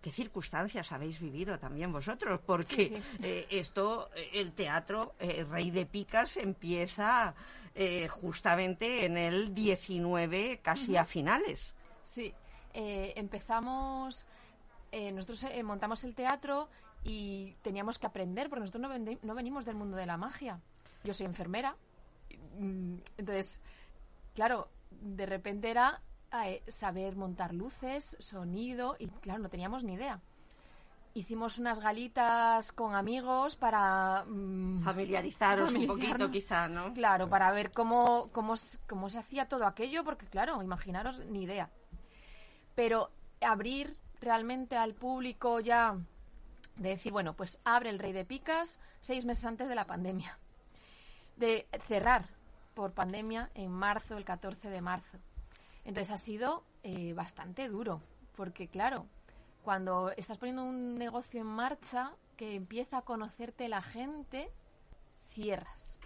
¿Qué 0.02 0.12
circunstancias 0.12 0.92
habéis 0.92 1.20
vivido 1.20 1.58
también 1.60 1.92
vosotros? 1.92 2.40
Porque 2.46 2.76
sí, 2.76 2.88
sí. 2.90 3.04
Eh, 3.24 3.48
esto, 3.50 4.10
el 4.34 4.52
teatro 4.52 5.16
eh, 5.18 5.46
Rey 5.50 5.72
de 5.72 5.86
Picas 5.86 6.38
empieza 6.38 7.34
eh, 7.74 8.08
justamente 8.10 9.06
en 9.06 9.18
el 9.18 9.54
19, 9.54 10.60
casi 10.62 10.92
uh 10.92 10.96
-huh. 10.96 11.00
a 11.00 11.06
finales. 11.06 11.74
Sí, 12.04 12.34
eh, 12.74 13.14
empezamos, 13.16 14.26
nosotros 14.92 15.46
montamos 15.64 16.04
el 16.04 16.14
teatro 16.14 16.70
y 17.04 17.56
teníamos 17.64 17.98
que 17.98 18.06
aprender, 18.06 18.50
porque 18.50 18.60
nosotros 18.60 18.82
no, 18.82 19.18
no 19.24 19.36
venimos 19.36 19.66
del 19.66 19.76
mundo 19.76 19.98
de 19.98 20.06
la 20.06 20.18
magia. 20.18 20.60
Yo 21.04 21.14
soy 21.14 21.26
enfermera, 21.26 21.76
entonces, 23.18 23.60
claro, 24.34 24.70
de 24.92 25.26
repente 25.26 25.70
era 25.70 26.02
eh, 26.46 26.64
saber 26.68 27.16
montar 27.16 27.54
luces, 27.54 28.16
sonido, 28.20 28.96
y 29.00 29.08
claro, 29.08 29.42
no 29.42 29.50
teníamos 29.50 29.84
ni 29.84 29.94
idea. 29.94 30.20
Hicimos 31.16 31.60
unas 31.60 31.80
galitas 31.80 32.72
con 32.72 32.96
amigos 32.96 33.56
para... 33.56 34.26
Mmm, 34.26 34.82
familiarizaros 34.82 35.72
un 35.74 35.86
poquito 35.86 36.32
quizá, 36.32 36.68
¿no? 36.68 36.92
Claro, 36.94 37.30
para 37.30 37.52
ver 37.52 37.72
cómo, 37.72 38.30
cómo, 38.32 38.56
cómo 38.88 39.10
se 39.10 39.20
hacía 39.20 39.48
todo 39.48 39.68
aquello, 39.68 40.04
porque 40.04 40.26
claro, 40.26 40.62
imaginaros, 40.64 41.24
ni 41.26 41.44
idea. 41.44 41.70
Pero 42.74 43.12
abrir 43.42 43.96
realmente 44.22 44.76
al 44.76 44.96
público 44.96 45.60
ya, 45.60 45.96
de 46.78 46.90
decir, 46.90 47.12
bueno, 47.12 47.36
pues 47.36 47.60
abre 47.64 47.92
el 47.92 48.00
Rey 48.00 48.14
de 48.14 48.26
Picas 48.26 48.80
seis 49.00 49.24
meses 49.24 49.46
antes 49.46 49.68
de 49.68 49.76
la 49.76 49.86
pandemia. 49.86 50.40
De 51.36 51.68
cerrar 51.88 52.28
por 52.74 52.94
pandemia 52.94 53.50
en 53.54 53.72
marzo, 53.72 54.18
el 54.18 54.26
14 54.26 54.70
de 54.70 54.82
marzo. 54.82 55.18
Entonces 55.86 56.12
ha 56.12 56.18
sido 56.18 56.64
eh, 56.84 57.14
bastante 57.14 57.68
duro, 57.68 58.02
porque 58.36 58.68
claro, 58.68 59.06
cuando 59.64 60.12
estás 60.18 60.38
poniendo 60.38 60.64
un 60.64 60.98
negocio 60.98 61.42
en 61.42 61.48
marcha, 61.48 62.14
que 62.38 62.56
empieza 62.56 63.00
a 63.00 63.02
conocerte 63.04 63.68
la 63.68 63.82
gente, 63.82 64.50
cierras. 65.30 65.98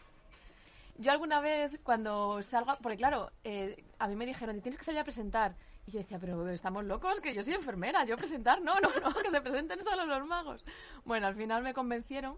Yo 0.97 1.11
alguna 1.11 1.39
vez 1.41 1.79
cuando 1.83 2.41
salgo, 2.41 2.75
porque 2.81 2.97
claro, 2.97 3.31
eh, 3.43 3.83
a 3.99 4.07
mí 4.07 4.15
me 4.15 4.25
dijeron, 4.25 4.61
tienes 4.61 4.77
que 4.77 4.83
salir 4.83 4.99
a 4.99 5.03
presentar. 5.03 5.55
Y 5.85 5.91
yo 5.91 5.99
decía, 5.99 6.19
pero 6.19 6.49
estamos 6.49 6.83
locos, 6.83 7.21
que 7.21 7.33
yo 7.33 7.43
soy 7.43 7.53
enfermera, 7.53 8.03
yo 8.03 8.17
presentar, 8.17 8.61
no, 8.61 8.79
no, 8.79 8.89
no, 9.01 9.13
que 9.13 9.31
se 9.31 9.41
presenten 9.41 9.79
solo 9.81 10.05
los 10.05 10.27
magos. 10.27 10.65
Bueno, 11.05 11.27
al 11.27 11.35
final 11.35 11.63
me 11.63 11.73
convencieron. 11.73 12.37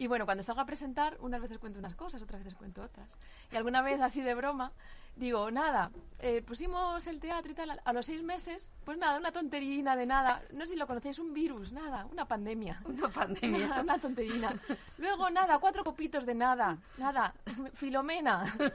Y 0.00 0.06
bueno, 0.06 0.24
cuando 0.24 0.42
salgo 0.42 0.62
a 0.62 0.64
presentar, 0.64 1.18
unas 1.20 1.42
veces 1.42 1.58
cuento 1.58 1.78
unas 1.78 1.94
cosas, 1.94 2.22
otras 2.22 2.42
veces 2.42 2.56
cuento 2.56 2.80
otras. 2.80 3.18
Y 3.52 3.56
alguna 3.56 3.82
vez, 3.82 4.00
así 4.00 4.22
de 4.22 4.34
broma, 4.34 4.72
digo, 5.14 5.50
nada, 5.50 5.90
eh, 6.20 6.40
pusimos 6.40 7.06
el 7.06 7.20
teatro 7.20 7.52
y 7.52 7.54
tal, 7.54 7.78
a 7.84 7.92
los 7.92 8.06
seis 8.06 8.22
meses, 8.22 8.70
pues 8.86 8.96
nada, 8.96 9.18
una 9.18 9.30
tonterina 9.30 9.94
de 9.96 10.06
nada, 10.06 10.42
no 10.52 10.64
sé 10.64 10.68
si 10.72 10.76
lo 10.78 10.86
conocéis, 10.86 11.18
un 11.18 11.34
virus, 11.34 11.70
nada, 11.72 12.06
una 12.06 12.24
pandemia. 12.24 12.80
Una 12.86 13.10
pandemia. 13.10 13.68
Nada, 13.68 13.82
una 13.82 13.98
tonterina. 13.98 14.54
Luego, 14.96 15.28
nada, 15.28 15.58
cuatro 15.58 15.84
copitos 15.84 16.24
de 16.24 16.34
nada, 16.34 16.78
nada, 16.96 17.34
filomena. 17.74 18.46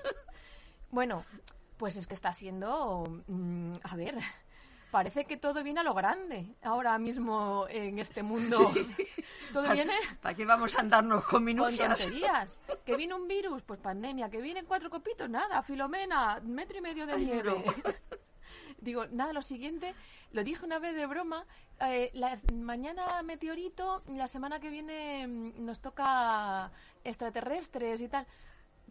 Bueno, 0.92 1.26
pues 1.78 1.98
es 1.98 2.06
que 2.08 2.14
está 2.14 2.32
siendo, 2.32 3.04
mmm, 3.28 3.74
a 3.84 3.96
ver, 3.98 4.16
parece 4.96 5.26
que 5.26 5.36
todo 5.36 5.62
viene 5.62 5.82
a 5.82 5.84
lo 5.84 5.94
grande 5.94 6.56
ahora 6.64 6.98
mismo 6.98 7.66
en 7.68 8.00
este 8.00 8.24
mundo. 8.24 8.72
Sí. 8.74 8.88
Todo 9.52 9.70
viene. 9.74 9.94
¿Para 10.22 10.34
qué 10.34 10.46
vamos 10.46 10.74
a 10.74 10.80
andarnos 10.80 11.26
con 11.26 11.44
minucias? 11.44 12.08
Con. 12.66 12.78
Que 12.86 12.96
viene 12.96 13.14
un 13.14 13.28
virus, 13.28 13.62
pues 13.64 13.78
pandemia. 13.82 14.30
Que 14.30 14.40
vienen 14.40 14.66
cuatro 14.66 14.90
copitos, 14.90 15.30
nada. 15.30 15.62
Filomena, 15.64 16.40
metro 16.46 16.78
y 16.78 16.82
medio 16.82 17.06
de 17.06 17.12
Ay, 17.12 17.26
nieve. 17.26 17.62
Digo, 18.78 19.06
nada, 19.08 19.34
lo 19.34 19.42
siguiente, 19.42 19.94
lo 20.32 20.46
dije 20.46 20.64
una 20.64 20.80
vez 20.80 20.96
de 20.96 21.06
broma. 21.08 21.46
Eh, 21.82 22.12
la, 22.14 22.38
mañana 22.54 23.22
meteorito, 23.22 24.02
la 24.08 24.28
semana 24.28 24.62
que 24.62 24.70
viene 24.70 25.28
mm, 25.28 25.66
nos 25.66 25.82
toca 25.82 26.72
extraterrestres 27.04 28.00
y 28.00 28.08
tal 28.08 28.26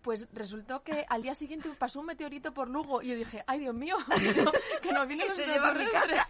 pues 0.04 0.28
resultó 0.34 0.82
que 0.82 1.06
al 1.08 1.22
día 1.22 1.34
siguiente 1.34 1.70
pasó 1.78 2.00
un 2.00 2.06
meteorito 2.06 2.52
por 2.52 2.68
Lugo 2.68 3.00
y 3.00 3.08
yo 3.08 3.16
dije, 3.16 3.42
ay 3.46 3.60
Dios 3.60 3.74
mío, 3.74 3.96
que 4.82 4.92
nos 4.92 5.08
vienen 5.08 5.28
los 5.30 5.38
extraterrestres. 5.38 6.20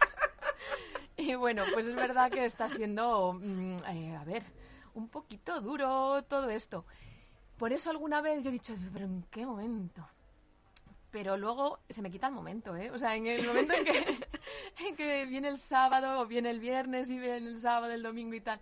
Y 1.17 1.33
bueno, 1.35 1.63
pues 1.73 1.85
es 1.85 1.95
verdad 1.95 2.29
que 2.29 2.43
está 2.43 2.67
siendo, 2.67 3.33
mmm, 3.33 3.77
eh, 3.87 4.17
a 4.17 4.25
ver, 4.25 4.43
un 4.95 5.07
poquito 5.07 5.61
duro 5.61 6.23
todo 6.25 6.49
esto. 6.49 6.85
Por 7.57 7.71
eso 7.71 7.89
alguna 7.89 8.19
vez 8.19 8.43
yo 8.43 8.49
he 8.49 8.53
dicho, 8.53 8.75
pero 8.91 9.05
¿en 9.05 9.23
qué 9.31 9.45
momento? 9.45 10.05
Pero 11.11 11.37
luego 11.37 11.79
se 11.89 12.01
me 12.01 12.11
quita 12.11 12.27
el 12.27 12.33
momento, 12.33 12.75
¿eh? 12.75 12.91
O 12.91 12.99
sea, 12.99 13.15
en 13.15 13.27
el 13.27 13.47
momento 13.47 13.73
en 13.73 13.85
que, 13.85 14.27
en 14.85 14.95
que 14.97 15.25
viene 15.25 15.47
el 15.47 15.57
sábado 15.57 16.19
o 16.19 16.25
viene 16.25 16.49
el 16.49 16.59
viernes 16.59 17.09
y 17.09 17.17
viene 17.17 17.37
el 17.37 17.61
sábado, 17.61 17.93
el 17.93 18.03
domingo 18.03 18.35
y 18.35 18.41
tal, 18.41 18.59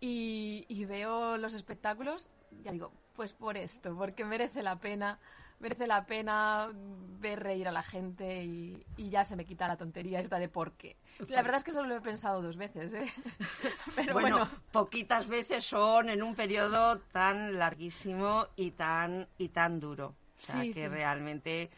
y, 0.00 0.66
y 0.68 0.84
veo 0.84 1.36
los 1.36 1.52
espectáculos, 1.52 2.30
ya 2.62 2.70
digo, 2.70 2.92
pues 3.18 3.32
por 3.32 3.56
esto, 3.56 3.96
porque 3.96 4.24
merece 4.24 4.62
la 4.62 4.76
pena, 4.76 5.18
merece 5.58 5.88
la 5.88 6.06
pena 6.06 6.70
ver 7.18 7.42
reír 7.42 7.66
a 7.66 7.72
la 7.72 7.82
gente 7.82 8.44
y, 8.44 8.86
y, 8.96 9.10
ya 9.10 9.24
se 9.24 9.34
me 9.34 9.44
quita 9.44 9.66
la 9.66 9.76
tontería 9.76 10.20
esta 10.20 10.38
de 10.38 10.48
por 10.48 10.74
qué. 10.74 10.96
La 11.26 11.42
verdad 11.42 11.56
es 11.56 11.64
que 11.64 11.72
solo 11.72 11.88
lo 11.88 11.96
he 11.96 12.00
pensado 12.00 12.40
dos 12.40 12.56
veces, 12.56 12.94
¿eh? 12.94 13.12
Pero 13.96 14.12
bueno, 14.12 14.36
bueno, 14.36 14.50
poquitas 14.70 15.26
veces 15.26 15.64
son 15.64 16.10
en 16.10 16.22
un 16.22 16.36
periodo 16.36 17.00
tan 17.10 17.58
larguísimo 17.58 18.46
y 18.54 18.70
tan 18.70 19.26
y 19.36 19.48
tan 19.48 19.80
duro. 19.80 20.14
O 20.38 20.40
sea, 20.40 20.62
sí, 20.62 20.68
que 20.68 20.82
sí. 20.82 20.86
realmente, 20.86 21.70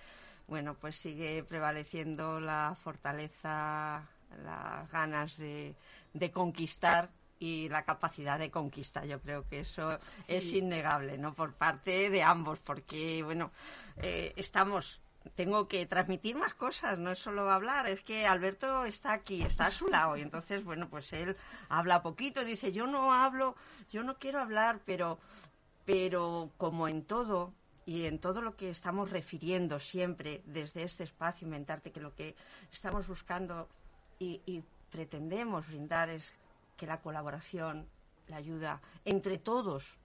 bueno, 0.46 0.74
pues 0.74 0.96
sigue 0.96 1.42
prevaleciendo 1.42 2.38
la 2.38 2.76
fortaleza, 2.84 4.06
las 4.44 4.90
ganas 4.90 5.38
de, 5.38 5.74
de 6.12 6.30
conquistar 6.30 7.08
y 7.40 7.70
la 7.70 7.84
capacidad 7.84 8.38
de 8.38 8.50
conquista. 8.50 9.04
Yo 9.06 9.18
creo 9.20 9.48
que 9.48 9.60
eso 9.60 9.98
sí. 9.98 10.34
es 10.36 10.52
innegable, 10.52 11.18
¿no? 11.18 11.34
Por 11.34 11.54
parte 11.54 12.10
de 12.10 12.22
ambos, 12.22 12.60
porque, 12.60 13.22
bueno, 13.24 13.50
eh, 13.96 14.32
estamos. 14.36 15.00
Tengo 15.34 15.68
que 15.68 15.84
transmitir 15.84 16.34
más 16.36 16.54
cosas, 16.54 16.98
no 16.98 17.10
es 17.10 17.18
solo 17.18 17.50
hablar, 17.50 17.86
es 17.86 18.02
que 18.02 18.26
Alberto 18.26 18.86
está 18.86 19.12
aquí, 19.12 19.42
está 19.42 19.66
a 19.66 19.70
su 19.70 19.86
lado, 19.88 20.16
y 20.16 20.22
entonces, 20.22 20.64
bueno, 20.64 20.88
pues 20.88 21.12
él 21.12 21.36
habla 21.68 22.00
poquito, 22.02 22.42
dice, 22.42 22.72
yo 22.72 22.86
no 22.86 23.12
hablo, 23.12 23.54
yo 23.90 24.02
no 24.02 24.16
quiero 24.16 24.40
hablar, 24.40 24.80
pero, 24.86 25.18
pero 25.84 26.50
como 26.56 26.88
en 26.88 27.04
todo, 27.04 27.52
y 27.84 28.06
en 28.06 28.18
todo 28.18 28.40
lo 28.40 28.56
que 28.56 28.70
estamos 28.70 29.10
refiriendo 29.10 29.78
siempre 29.78 30.40
desde 30.46 30.84
este 30.84 31.04
espacio, 31.04 31.46
inventarte 31.46 31.92
que 31.92 32.00
lo 32.00 32.14
que 32.14 32.34
estamos 32.72 33.06
buscando 33.06 33.68
y, 34.18 34.40
y 34.46 34.64
pretendemos 34.90 35.66
brindar 35.66 36.08
es 36.08 36.32
que 36.80 36.86
la 36.86 37.02
colaboración, 37.02 37.86
la 38.28 38.36
ayuda, 38.36 38.80
entre 39.04 39.36
todos, 39.36 39.98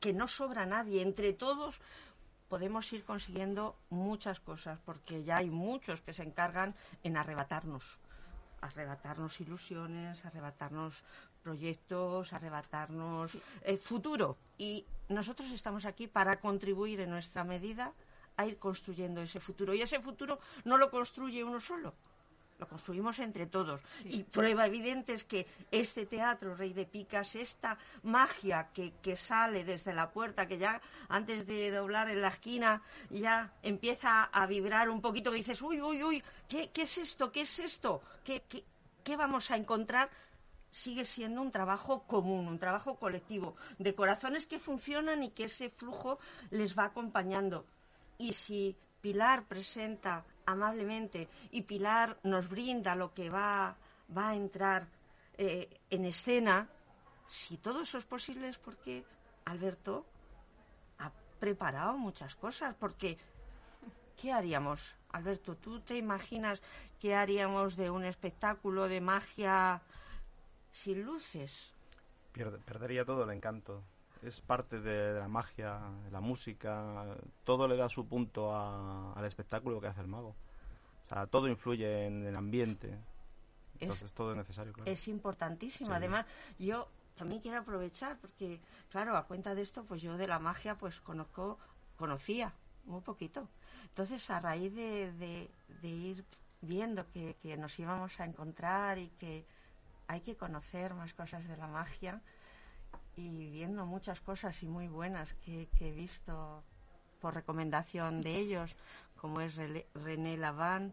que 0.00 0.14
no 0.14 0.26
sobra 0.26 0.64
nadie, 0.64 1.02
entre 1.02 1.34
todos 1.34 1.82
podemos 2.48 2.90
ir 2.94 3.04
consiguiendo 3.04 3.76
muchas 3.90 4.40
cosas, 4.40 4.78
porque 4.86 5.22
ya 5.22 5.36
hay 5.36 5.50
muchos 5.50 6.00
que 6.00 6.14
se 6.14 6.22
encargan 6.22 6.74
en 7.02 7.18
arrebatarnos, 7.18 7.84
arrebatarnos 8.62 9.38
ilusiones, 9.42 10.24
arrebatarnos 10.24 11.04
proyectos, 11.42 12.32
arrebatarnos 12.32 13.36
eh, 13.60 13.76
futuro. 13.76 14.38
Y 14.56 14.86
nosotros 15.10 15.50
estamos 15.50 15.84
aquí 15.84 16.06
para 16.06 16.40
contribuir 16.40 17.00
en 17.00 17.10
nuestra 17.10 17.44
medida 17.44 17.92
a 18.38 18.46
ir 18.46 18.58
construyendo 18.58 19.20
ese 19.20 19.40
futuro. 19.40 19.74
Y 19.74 19.82
ese 19.82 20.00
futuro 20.00 20.38
no 20.64 20.78
lo 20.78 20.90
construye 20.90 21.44
uno 21.44 21.60
solo, 21.60 21.92
lo 22.58 22.68
construimos 22.68 23.18
entre 23.18 23.46
todos. 23.46 23.80
Y 24.04 24.22
prueba 24.22 24.66
evidente 24.66 25.14
es 25.14 25.24
que 25.24 25.46
este 25.70 26.06
teatro, 26.06 26.54
Rey 26.54 26.72
de 26.72 26.86
Picas, 26.86 27.34
esta 27.34 27.78
magia 28.02 28.70
que, 28.72 28.92
que, 29.02 29.16
sale 29.16 29.64
desde 29.64 29.92
la 29.92 30.10
puerta, 30.10 30.46
que 30.46 30.58
ya 30.58 30.80
antes 31.08 31.46
de 31.46 31.70
doblar 31.70 32.10
en 32.10 32.20
la 32.20 32.28
esquina 32.28 32.82
ya 33.10 33.52
empieza 33.62 34.24
a 34.24 34.46
vibrar 34.46 34.88
un 34.88 35.00
poquito, 35.00 35.30
que 35.30 35.38
dices, 35.38 35.60
uy, 35.62 35.80
uy, 35.80 36.02
uy, 36.02 36.22
¿qué, 36.48 36.70
qué 36.70 36.82
es 36.82 36.98
esto? 36.98 37.32
¿Qué 37.32 37.42
es 37.42 37.58
esto? 37.58 38.02
¿Qué, 38.22 38.42
qué, 38.48 38.64
qué 39.02 39.16
vamos 39.16 39.50
a 39.50 39.56
encontrar? 39.56 40.10
sigue 40.74 41.04
siendo 41.04 41.40
un 41.40 41.52
trabajo 41.52 42.02
común, 42.02 42.48
un 42.48 42.58
trabajo 42.58 42.96
colectivo, 42.96 43.54
de 43.78 43.94
corazones 43.94 44.44
que 44.44 44.58
funcionan 44.58 45.22
y 45.22 45.30
que 45.30 45.44
ese 45.44 45.70
flujo 45.70 46.18
les 46.50 46.76
va 46.76 46.86
acompañando. 46.86 47.64
Y 48.18 48.32
si 48.32 48.76
Pilar 49.04 49.44
presenta 49.44 50.24
amablemente 50.46 51.28
y 51.50 51.60
Pilar 51.60 52.16
nos 52.22 52.48
brinda 52.48 52.96
lo 52.96 53.12
que 53.12 53.28
va, 53.28 53.76
va 54.16 54.30
a 54.30 54.34
entrar 54.34 54.86
eh, 55.36 55.68
en 55.90 56.06
escena, 56.06 56.66
si 57.28 57.58
todo 57.58 57.82
eso 57.82 57.98
es 57.98 58.06
posible 58.06 58.48
es 58.48 58.56
porque 58.56 59.04
Alberto 59.44 60.06
ha 61.00 61.12
preparado 61.38 61.98
muchas 61.98 62.34
cosas, 62.34 62.74
porque 62.76 63.18
¿qué 64.16 64.32
haríamos? 64.32 64.94
Alberto, 65.12 65.54
¿tú 65.54 65.80
te 65.80 65.98
imaginas 65.98 66.62
qué 66.98 67.14
haríamos 67.14 67.76
de 67.76 67.90
un 67.90 68.06
espectáculo 68.06 68.88
de 68.88 69.02
magia 69.02 69.82
sin 70.70 71.02
luces? 71.02 71.74
Perdería 72.32 73.04
todo 73.04 73.24
el 73.24 73.36
encanto. 73.36 73.82
Es 74.24 74.40
parte 74.40 74.80
de, 74.80 75.18
la 75.18 75.28
magia, 75.28 75.80
de 76.04 76.10
la 76.10 76.20
música, 76.20 77.04
todo 77.44 77.68
le 77.68 77.76
da 77.76 77.88
su 77.88 78.06
punto 78.06 78.54
a, 78.54 79.12
al 79.12 79.24
espectáculo 79.26 79.80
que 79.80 79.88
hace 79.88 80.00
el 80.00 80.08
mago. 80.08 80.34
O 81.04 81.08
sea, 81.08 81.26
todo 81.26 81.48
influye 81.48 82.06
en 82.06 82.26
el 82.26 82.34
ambiente. 82.34 82.98
Entonces, 83.78 84.12
todo 84.12 84.30
es 84.30 84.36
necesario, 84.38 84.72
claro. 84.72 84.90
Es 84.90 85.08
importantísimo. 85.08 85.92
Además, 85.92 86.24
yo 86.58 86.88
también 87.16 87.42
quiero 87.42 87.58
aprovechar, 87.58 88.18
porque, 88.18 88.60
claro, 88.90 89.16
a 89.16 89.26
cuenta 89.26 89.54
de 89.54 89.62
esto, 89.62 89.84
pues 89.84 90.00
yo 90.00 90.16
de 90.16 90.26
la 90.26 90.38
magia, 90.38 90.76
pues 90.76 91.00
conozco, 91.00 91.58
conocía 91.96 92.54
muy 92.86 93.02
poquito. 93.02 93.48
Entonces, 93.88 94.28
a 94.30 94.40
raíz 94.40 94.74
de, 94.74 95.12
de, 95.12 95.50
de 95.82 95.88
ir 95.88 96.24
viendo 96.62 97.06
que, 97.12 97.36
que, 97.42 97.56
nos 97.56 97.78
íbamos 97.78 98.18
a 98.20 98.24
encontrar 98.24 98.98
y 98.98 99.08
que 99.18 99.44
hay 100.06 100.20
que 100.20 100.36
conocer 100.36 100.94
más 100.94 101.12
cosas 101.12 101.46
de 101.46 101.56
la 101.56 101.66
magia 101.66 102.22
y 103.16 103.50
viendo 103.50 103.86
muchas 103.86 104.20
cosas 104.20 104.62
y 104.62 104.66
muy 104.66 104.88
buenas 104.88 105.32
que, 105.44 105.68
que 105.78 105.88
he 105.88 105.92
visto 105.92 106.62
por 107.20 107.34
recomendación 107.34 108.20
de 108.20 108.36
ellos, 108.36 108.76
como 109.16 109.40
es 109.40 109.56
René 109.94 110.36
Laván, 110.36 110.92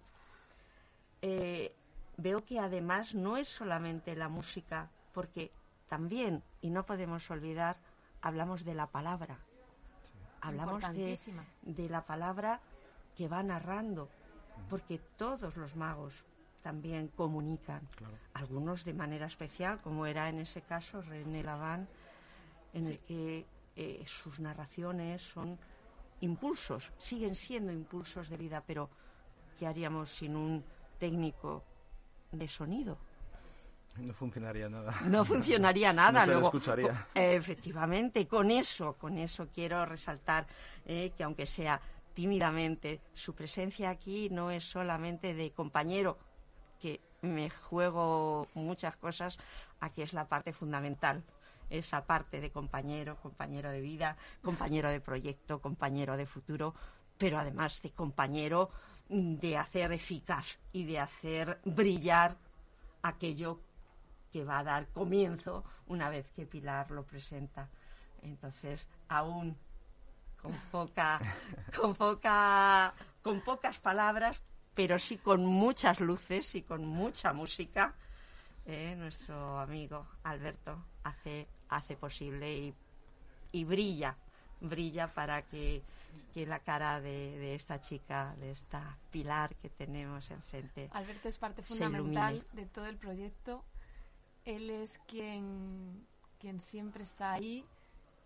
eh, 1.21 1.75
veo 2.17 2.45
que 2.45 2.59
además 2.59 3.13
no 3.13 3.37
es 3.37 3.49
solamente 3.49 4.15
la 4.15 4.29
música, 4.29 4.89
porque 5.13 5.51
también, 5.89 6.41
y 6.61 6.69
no 6.69 6.85
podemos 6.85 7.29
olvidar, 7.29 7.77
hablamos 8.21 8.63
de 8.63 8.75
la 8.75 8.87
palabra. 8.87 9.39
Sí. 10.03 10.19
Hablamos 10.39 10.81
de, 10.93 11.19
de, 11.63 11.89
la 11.89 12.05
palabra 12.05 12.61
que 13.17 13.27
va 13.27 13.43
narrando, 13.43 14.07
porque 14.69 14.99
todos 15.17 15.57
los 15.57 15.75
magos 15.75 16.23
también 16.63 17.09
comunican, 17.09 17.81
claro. 17.97 18.15
algunos 18.33 18.85
de 18.85 18.93
manera 18.93 19.25
especial, 19.25 19.81
como 19.81 20.05
era 20.05 20.29
en 20.29 20.39
ese 20.39 20.61
caso 20.61 21.01
René 21.01 21.43
Laván, 21.43 21.89
en 22.73 22.83
sí. 22.83 22.91
el 22.91 22.99
que 22.99 23.45
eh, 23.75 24.03
sus 24.05 24.39
narraciones 24.39 25.21
son 25.21 25.57
impulsos, 26.21 26.91
siguen 26.97 27.35
siendo 27.35 27.71
impulsos 27.71 28.29
de 28.29 28.37
vida, 28.37 28.63
pero 28.65 28.89
¿qué 29.57 29.67
haríamos 29.67 30.09
sin 30.09 30.35
un 30.35 30.63
técnico 30.99 31.63
de 32.31 32.47
sonido? 32.47 32.97
No 33.97 34.13
funcionaría 34.13 34.69
nada. 34.69 34.93
No 35.05 35.25
funcionaría 35.25 35.91
nada. 35.91 36.21
no 36.21 36.25
se 36.25 36.31
Luego, 36.31 36.47
escucharía. 36.47 37.07
Eh, 37.15 37.35
efectivamente, 37.35 38.27
con 38.27 38.51
eso, 38.51 38.93
con 38.93 39.17
eso 39.17 39.47
quiero 39.53 39.85
resaltar 39.85 40.47
eh, 40.85 41.11
que 41.17 41.23
aunque 41.23 41.45
sea 41.45 41.81
tímidamente, 42.13 43.01
su 43.13 43.33
presencia 43.33 43.89
aquí 43.89 44.29
no 44.29 44.51
es 44.51 44.63
solamente 44.65 45.33
de 45.33 45.51
compañero, 45.51 46.17
que 46.79 46.99
me 47.21 47.49
juego 47.49 48.47
muchas 48.53 48.97
cosas, 48.97 49.37
aquí 49.79 50.01
es 50.01 50.13
la 50.13 50.27
parte 50.27 50.51
fundamental 50.51 51.23
esa 51.71 52.05
parte 52.05 52.39
de 52.39 52.51
compañero, 52.51 53.15
compañero 53.17 53.71
de 53.71 53.81
vida, 53.81 54.17
compañero 54.43 54.89
de 54.89 54.99
proyecto, 54.99 55.59
compañero 55.59 56.17
de 56.17 56.25
futuro, 56.25 56.75
pero 57.17 57.39
además 57.39 57.81
de 57.81 57.91
compañero 57.91 58.69
de 59.09 59.57
hacer 59.57 59.91
eficaz 59.91 60.59
y 60.71 60.85
de 60.85 60.99
hacer 60.99 61.59
brillar 61.65 62.37
aquello 63.01 63.59
que 64.31 64.43
va 64.43 64.59
a 64.59 64.63
dar 64.63 64.87
comienzo 64.87 65.63
una 65.87 66.09
vez 66.09 66.31
que 66.31 66.45
Pilar 66.45 66.91
lo 66.91 67.03
presenta. 67.03 67.67
Entonces, 68.21 68.87
aún 69.09 69.57
con 70.41 70.53
poca, 70.71 71.19
con 71.75 71.95
poca, 71.95 72.93
con 73.21 73.41
pocas 73.41 73.79
palabras, 73.79 74.41
pero 74.73 74.97
sí 74.97 75.17
con 75.17 75.45
muchas 75.45 75.99
luces 75.99 76.55
y 76.55 76.61
con 76.61 76.85
mucha 76.85 77.33
música, 77.33 77.93
eh, 78.65 78.95
nuestro 78.97 79.59
amigo 79.59 80.07
Alberto 80.23 80.85
hace 81.03 81.47
hace 81.71 81.95
posible 81.95 82.53
y, 82.53 82.73
y 83.51 83.63
brilla, 83.63 84.15
brilla 84.59 85.11
para 85.13 85.41
que, 85.41 85.81
que 86.33 86.45
la 86.45 86.59
cara 86.59 87.01
de, 87.01 87.39
de, 87.39 87.55
esta 87.55 87.81
chica, 87.81 88.35
de 88.39 88.51
esta 88.51 88.97
pilar 89.09 89.55
que 89.55 89.69
tenemos 89.69 90.29
enfrente. 90.29 90.89
Alberto 90.93 91.27
es 91.27 91.37
parte 91.37 91.63
fundamental 91.63 92.45
de 92.53 92.65
todo 92.65 92.85
el 92.85 92.97
proyecto. 92.97 93.63
Él 94.45 94.69
es 94.69 94.99
quien, 95.07 96.05
quien 96.39 96.59
siempre 96.59 97.03
está 97.03 97.33
ahí. 97.33 97.65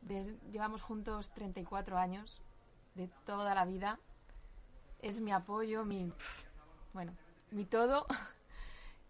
De, 0.01 0.37
llevamos 0.51 0.81
juntos 0.81 1.31
34 1.31 1.97
años, 1.97 2.41
de 2.95 3.07
toda 3.25 3.53
la 3.55 3.65
vida. 3.65 3.99
Es 5.01 5.21
mi 5.21 5.31
apoyo, 5.31 5.85
mi. 5.85 6.11
Bueno, 6.93 7.13
mi 7.51 7.65
todo. 7.65 8.05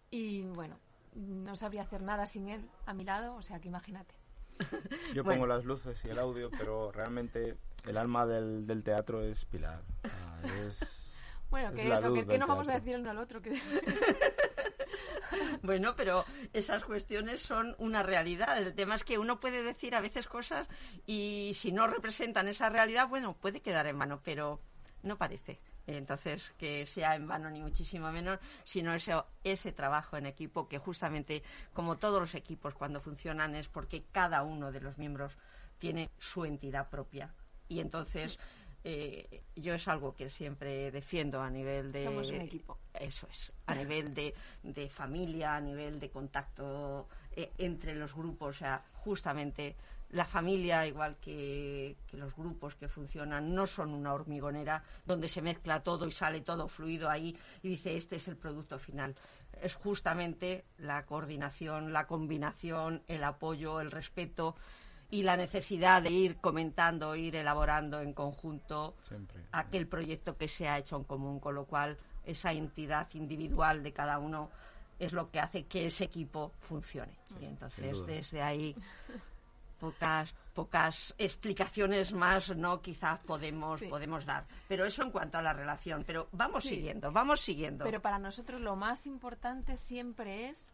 Y 0.08 0.42
bueno, 0.42 0.78
no 1.16 1.56
sabría 1.56 1.82
hacer 1.82 2.00
nada 2.00 2.26
sin 2.26 2.48
él 2.48 2.70
a 2.86 2.94
mi 2.94 3.04
lado, 3.04 3.34
o 3.34 3.42
sea 3.42 3.58
que 3.58 3.66
imagínate. 3.66 4.14
Yo 5.14 5.24
bueno. 5.24 5.40
pongo 5.40 5.46
las 5.46 5.64
luces 5.64 6.02
y 6.04 6.08
el 6.08 6.18
audio, 6.18 6.50
pero 6.50 6.92
realmente 6.92 7.56
el 7.86 7.96
alma 7.96 8.26
del, 8.26 8.66
del 8.66 8.82
teatro 8.82 9.22
es 9.22 9.44
Pilar. 9.44 9.82
Ah, 10.04 10.40
es, 10.66 11.10
bueno, 11.50 11.72
que 11.74 11.92
eso, 11.92 12.12
que, 12.12 12.26
que 12.26 12.38
no 12.38 12.46
vamos 12.46 12.68
a 12.68 12.74
decir 12.74 12.94
el 12.94 13.00
uno 13.00 13.10
al 13.10 13.18
otro. 13.18 13.42
Que... 13.42 13.50
bueno, 15.62 15.94
pero 15.96 16.24
esas 16.52 16.84
cuestiones 16.84 17.40
son 17.40 17.74
una 17.78 18.02
realidad. 18.02 18.58
El 18.58 18.74
tema 18.74 18.94
es 18.94 19.04
que 19.04 19.18
uno 19.18 19.40
puede 19.40 19.62
decir 19.62 19.94
a 19.94 20.00
veces 20.00 20.26
cosas 20.26 20.68
y 21.06 21.52
si 21.54 21.72
no 21.72 21.86
representan 21.86 22.48
esa 22.48 22.68
realidad, 22.68 23.08
bueno, 23.08 23.34
puede 23.34 23.60
quedar 23.60 23.86
en 23.86 23.96
mano, 23.96 24.20
pero 24.24 24.60
no 25.02 25.16
parece 25.16 25.60
entonces 25.86 26.52
que 26.58 26.86
sea 26.86 27.14
en 27.14 27.28
vano 27.28 27.50
ni 27.50 27.60
muchísimo 27.60 28.10
menos, 28.10 28.38
sino 28.64 28.94
ese, 28.94 29.12
ese 29.44 29.72
trabajo 29.72 30.16
en 30.16 30.26
equipo 30.26 30.68
que 30.68 30.78
justamente 30.78 31.42
como 31.72 31.96
todos 31.96 32.20
los 32.20 32.34
equipos 32.34 32.74
cuando 32.74 33.00
funcionan 33.00 33.54
es 33.54 33.68
porque 33.68 34.04
cada 34.12 34.42
uno 34.42 34.72
de 34.72 34.80
los 34.80 34.98
miembros 34.98 35.36
tiene 35.78 36.10
su 36.18 36.44
entidad 36.44 36.88
propia. 36.88 37.32
Y 37.68 37.80
entonces 37.80 38.38
eh, 38.84 39.42
yo 39.56 39.74
es 39.74 39.88
algo 39.88 40.14
que 40.14 40.30
siempre 40.30 40.90
defiendo 40.90 41.40
a 41.40 41.50
nivel 41.50 41.90
de 41.90 42.04
somos 42.04 42.30
un 42.30 42.40
equipo. 42.40 42.78
Eso 42.94 43.26
es 43.30 43.52
a 43.66 43.74
nivel 43.74 44.14
de, 44.14 44.32
de 44.62 44.88
familia 44.88 45.56
a 45.56 45.60
nivel 45.60 45.98
de 45.98 46.10
contacto 46.10 47.08
eh, 47.36 47.52
entre 47.58 47.94
los 47.94 48.14
grupos 48.14 48.56
o 48.56 48.58
sea 48.58 48.82
justamente 48.94 49.76
la 50.10 50.24
familia, 50.24 50.86
igual 50.86 51.16
que, 51.16 51.96
que, 52.06 52.16
los 52.16 52.34
grupos 52.36 52.76
que 52.76 52.88
funcionan, 52.88 53.54
no 53.54 53.66
son 53.66 53.92
una 53.92 54.14
hormigonera 54.14 54.82
donde 55.04 55.28
se 55.28 55.42
mezcla 55.42 55.82
todo 55.82 56.06
y 56.06 56.12
sale 56.12 56.40
todo 56.42 56.68
fluido 56.68 57.10
ahí 57.10 57.36
y 57.62 57.70
dice 57.70 57.96
este 57.96 58.16
es 58.16 58.28
el 58.28 58.36
producto 58.36 58.78
final. 58.78 59.16
Es 59.60 59.74
justamente 59.74 60.64
la 60.78 61.04
coordinación, 61.06 61.92
la 61.92 62.06
combinación, 62.06 63.02
el 63.08 63.24
apoyo, 63.24 63.80
el 63.80 63.90
respeto 63.90 64.54
y 65.10 65.22
la 65.22 65.36
necesidad 65.36 66.02
de 66.02 66.10
ir 66.10 66.36
comentando, 66.36 67.14
ir 67.16 67.36
elaborando 67.36 68.00
en 68.00 68.12
conjunto 68.12 68.96
Siempre. 69.02 69.44
aquel 69.52 69.86
proyecto 69.86 70.36
que 70.36 70.48
se 70.48 70.68
ha 70.68 70.78
hecho 70.78 70.96
en 70.96 71.04
común, 71.04 71.40
con 71.40 71.54
lo 71.54 71.64
cual 71.64 71.96
esa 72.24 72.52
entidad 72.52 73.08
individual 73.14 73.82
de 73.82 73.92
cada 73.92 74.18
uno 74.18 74.50
es 74.98 75.12
lo 75.12 75.30
que 75.30 75.40
hace 75.40 75.66
que 75.66 75.86
ese 75.86 76.04
equipo 76.04 76.52
funcione. 76.58 77.18
Y 77.40 77.44
entonces 77.44 78.06
desde 78.06 78.42
ahí 78.42 78.74
pocas 79.78 80.34
pocas 80.54 81.14
explicaciones 81.18 82.12
más 82.14 82.48
no 82.56 82.80
quizás 82.80 83.18
podemos 83.20 83.82
podemos 83.84 84.24
dar. 84.24 84.46
Pero 84.68 84.86
eso 84.86 85.02
en 85.02 85.10
cuanto 85.10 85.38
a 85.38 85.42
la 85.42 85.52
relación. 85.52 86.04
Pero 86.06 86.28
vamos 86.32 86.64
siguiendo 86.64 87.12
vamos 87.12 87.40
siguiendo. 87.40 87.84
Pero 87.84 88.00
para 88.00 88.18
nosotros 88.18 88.60
lo 88.60 88.76
más 88.76 89.06
importante 89.06 89.76
siempre 89.76 90.48
es 90.48 90.72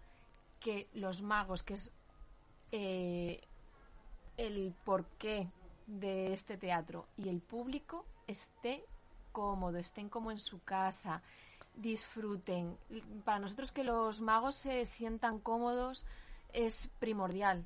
que 0.61 0.89
los 0.95 1.23
magos 1.23 1.63
que 1.63 1.75
es 1.75 1.93
eh, 2.71 3.41
el 4.37 4.75
porqué 4.85 5.51
de 5.87 6.33
este 6.33 6.57
teatro 6.57 7.09
y 7.17 7.29
el 7.29 7.41
público 7.41 8.07
esté 8.27 8.85
cómodo 9.33 9.79
estén 9.79 10.09
como 10.09 10.31
en 10.31 10.39
su 10.39 10.63
casa 10.63 11.23
disfruten 11.75 12.77
para 13.25 13.39
nosotros 13.39 13.73
que 13.73 13.85
los 13.85 14.21
magos 14.21 14.57
se 14.57 14.85
sientan 14.85 15.39
cómodos 15.39 16.05
es 16.53 16.89
primordial 16.99 17.65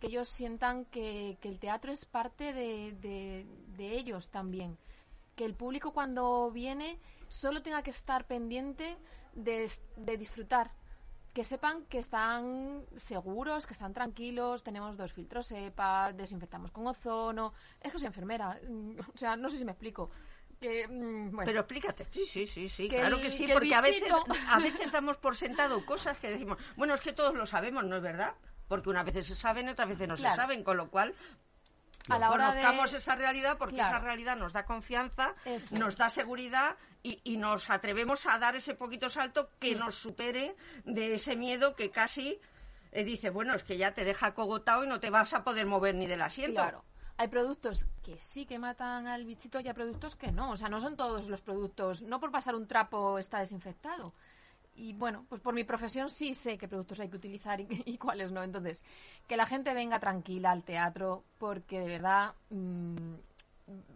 que 0.00 0.06
ellos 0.06 0.28
sientan 0.28 0.86
que, 0.86 1.38
el 1.42 1.58
teatro 1.60 1.92
es 1.92 2.06
parte 2.06 2.52
de, 2.52 3.46
ellos 3.78 4.30
también. 4.30 4.78
Que 5.36 5.44
el 5.44 5.54
público 5.54 5.92
cuando 5.92 6.50
viene 6.50 6.98
solo 7.28 7.62
tenga 7.62 7.82
que 7.82 7.90
estar 7.90 8.26
pendiente 8.26 8.96
de, 9.34 9.70
disfrutar. 10.18 10.72
Que 11.34 11.44
sepan 11.44 11.84
que 11.84 11.98
están 11.98 12.84
seguros, 12.96 13.66
que 13.66 13.74
están 13.74 13.92
tranquilos, 13.92 14.64
tenemos 14.64 14.96
dos 14.96 15.12
filtros 15.12 15.52
EPA, 15.52 16.12
desinfectamos 16.12 16.72
con 16.72 16.86
ozono. 16.88 17.52
Es 17.80 17.92
que 17.92 17.98
soy 17.98 18.06
enfermera, 18.08 18.58
o 19.14 19.16
sea, 19.16 19.36
no 19.36 19.48
sé 19.48 19.58
si 19.58 19.64
me 19.64 19.72
explico. 19.72 20.10
Que, 20.60 20.86
mm, 20.86 21.38
Pero 21.44 21.60
explícate, 21.60 22.06
sí, 22.10 22.26
sí, 22.26 22.46
sí, 22.46 22.68
sí, 22.68 22.88
claro 22.88 23.18
que 23.18 23.30
sí, 23.30 23.48
porque 23.50 23.74
a 23.74 23.80
veces, 23.80 24.12
a 24.48 24.58
veces 24.58 24.92
damos 24.92 25.16
por 25.16 25.34
sentado 25.34 25.84
cosas 25.86 26.18
que 26.18 26.30
decimos, 26.30 26.58
bueno, 26.76 26.94
es 26.94 27.00
que 27.00 27.14
todos 27.14 27.34
lo 27.34 27.46
sabemos, 27.46 27.84
¿no 27.84 27.96
es 27.96 28.02
verdad? 28.02 28.34
porque 28.70 28.88
unas 28.88 29.04
veces 29.04 29.26
se 29.26 29.34
saben 29.34 29.68
otras 29.68 29.88
veces 29.88 30.06
no 30.06 30.16
se 30.16 30.30
saben, 30.30 30.62
con 30.62 30.76
lo 30.76 30.88
cual 30.90 31.12
a 32.08 32.20
la 32.20 32.30
hora 32.30 32.50
conozcamos 32.50 32.92
esa 32.92 33.16
realidad 33.16 33.58
porque 33.58 33.80
esa 33.80 33.98
realidad 33.98 34.36
nos 34.36 34.52
da 34.52 34.64
confianza, 34.64 35.34
nos 35.72 35.96
da 35.96 36.08
seguridad 36.08 36.76
y, 37.02 37.36
nos 37.36 37.68
atrevemos 37.68 38.26
a 38.26 38.38
dar 38.38 38.54
ese 38.54 38.74
poquito 38.74 39.10
salto 39.10 39.50
que 39.58 39.74
nos 39.74 39.96
supere 39.96 40.54
de 40.84 41.14
ese 41.14 41.34
miedo 41.34 41.74
que 41.74 41.90
casi 41.90 42.38
eh, 42.92 43.02
dice, 43.02 43.30
bueno, 43.30 43.54
es 43.54 43.64
que 43.64 43.76
ya 43.76 43.92
te 43.92 44.04
deja 44.04 44.34
cogotado 44.34 44.84
y 44.84 44.86
no 44.86 45.00
te 45.00 45.10
vas 45.10 45.34
a 45.34 45.42
poder 45.42 45.66
mover 45.66 45.96
ni 45.96 46.06
del 46.06 46.22
asiento. 46.22 46.60
Claro. 46.60 46.84
Hay 47.20 47.28
productos 47.28 47.84
que 48.02 48.18
sí 48.18 48.46
que 48.46 48.58
matan 48.58 49.06
al 49.06 49.26
bichito 49.26 49.60
y 49.60 49.68
hay 49.68 49.74
productos 49.74 50.16
que 50.16 50.32
no. 50.32 50.52
O 50.52 50.56
sea, 50.56 50.70
no 50.70 50.80
son 50.80 50.96
todos 50.96 51.28
los 51.28 51.42
productos. 51.42 52.00
No 52.00 52.18
por 52.18 52.30
pasar 52.30 52.54
un 52.54 52.66
trapo 52.66 53.18
está 53.18 53.40
desinfectado 53.40 54.14
y 54.74 54.94
bueno, 54.94 55.26
pues 55.28 55.42
por 55.42 55.52
mi 55.52 55.62
profesión 55.64 56.08
sí 56.08 56.32
sé 56.32 56.56
qué 56.56 56.66
productos 56.66 56.98
hay 56.98 57.10
que 57.10 57.18
utilizar 57.18 57.60
y, 57.60 57.66
cuáles 57.98 58.32
no. 58.32 58.42
Entonces, 58.42 58.82
que 59.28 59.36
la 59.36 59.44
gente 59.44 59.74
venga 59.74 60.00
tranquila 60.00 60.50
al 60.50 60.64
teatro 60.64 61.22
porque 61.36 61.80
de 61.80 61.88
verdad, 61.88 62.32
mm, 62.48 63.16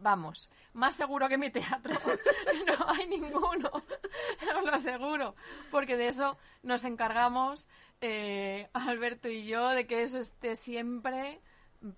vamos, 0.02 0.50
más 0.74 0.94
seguro 0.94 1.26
que 1.26 1.38
mi 1.38 1.48
teatro 1.48 1.94
no 2.78 2.90
hay 2.90 3.06
ninguno, 3.06 3.70
os 4.58 4.64
lo 4.64 4.74
aseguro, 4.74 5.34
porque 5.70 5.96
de 5.96 6.08
eso 6.08 6.37
nos 6.62 6.84
encargamos 6.84 7.68
eh, 8.02 8.68
Alberto 8.74 9.30
y 9.30 9.46
yo, 9.46 9.70
de 9.70 9.87
que 9.87 10.02
eso 10.02 10.18
esté 10.18 10.56
siempre... 10.56 11.40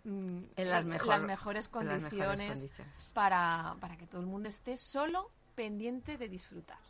Mm, 0.03 0.39
en 0.57 0.69
las, 0.69 0.85
mejores 0.85 1.69
condiciones, 1.69 2.67
Para, 3.13 3.77
para 3.81 3.97
que 3.97 4.07
todo 4.07 4.21
el 4.21 4.27
mundo 4.27 4.49
esté 4.49 4.77
solo 4.77 5.31
pendiente 5.55 6.19
de 6.19 6.29
disfrutar. 6.29 6.81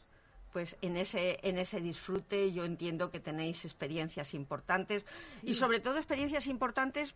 Pues 0.52 0.78
en 0.80 0.96
ese, 0.96 1.38
en 1.42 1.58
ese 1.58 1.82
disfrute 1.82 2.52
yo 2.52 2.64
entiendo 2.64 3.10
que 3.10 3.20
tenéis 3.20 3.66
experiencias 3.66 4.32
importantes 4.32 5.04
y 5.42 5.52
sobre 5.52 5.80
todo 5.80 5.98
experiencias 5.98 6.46
importantes 6.46 7.14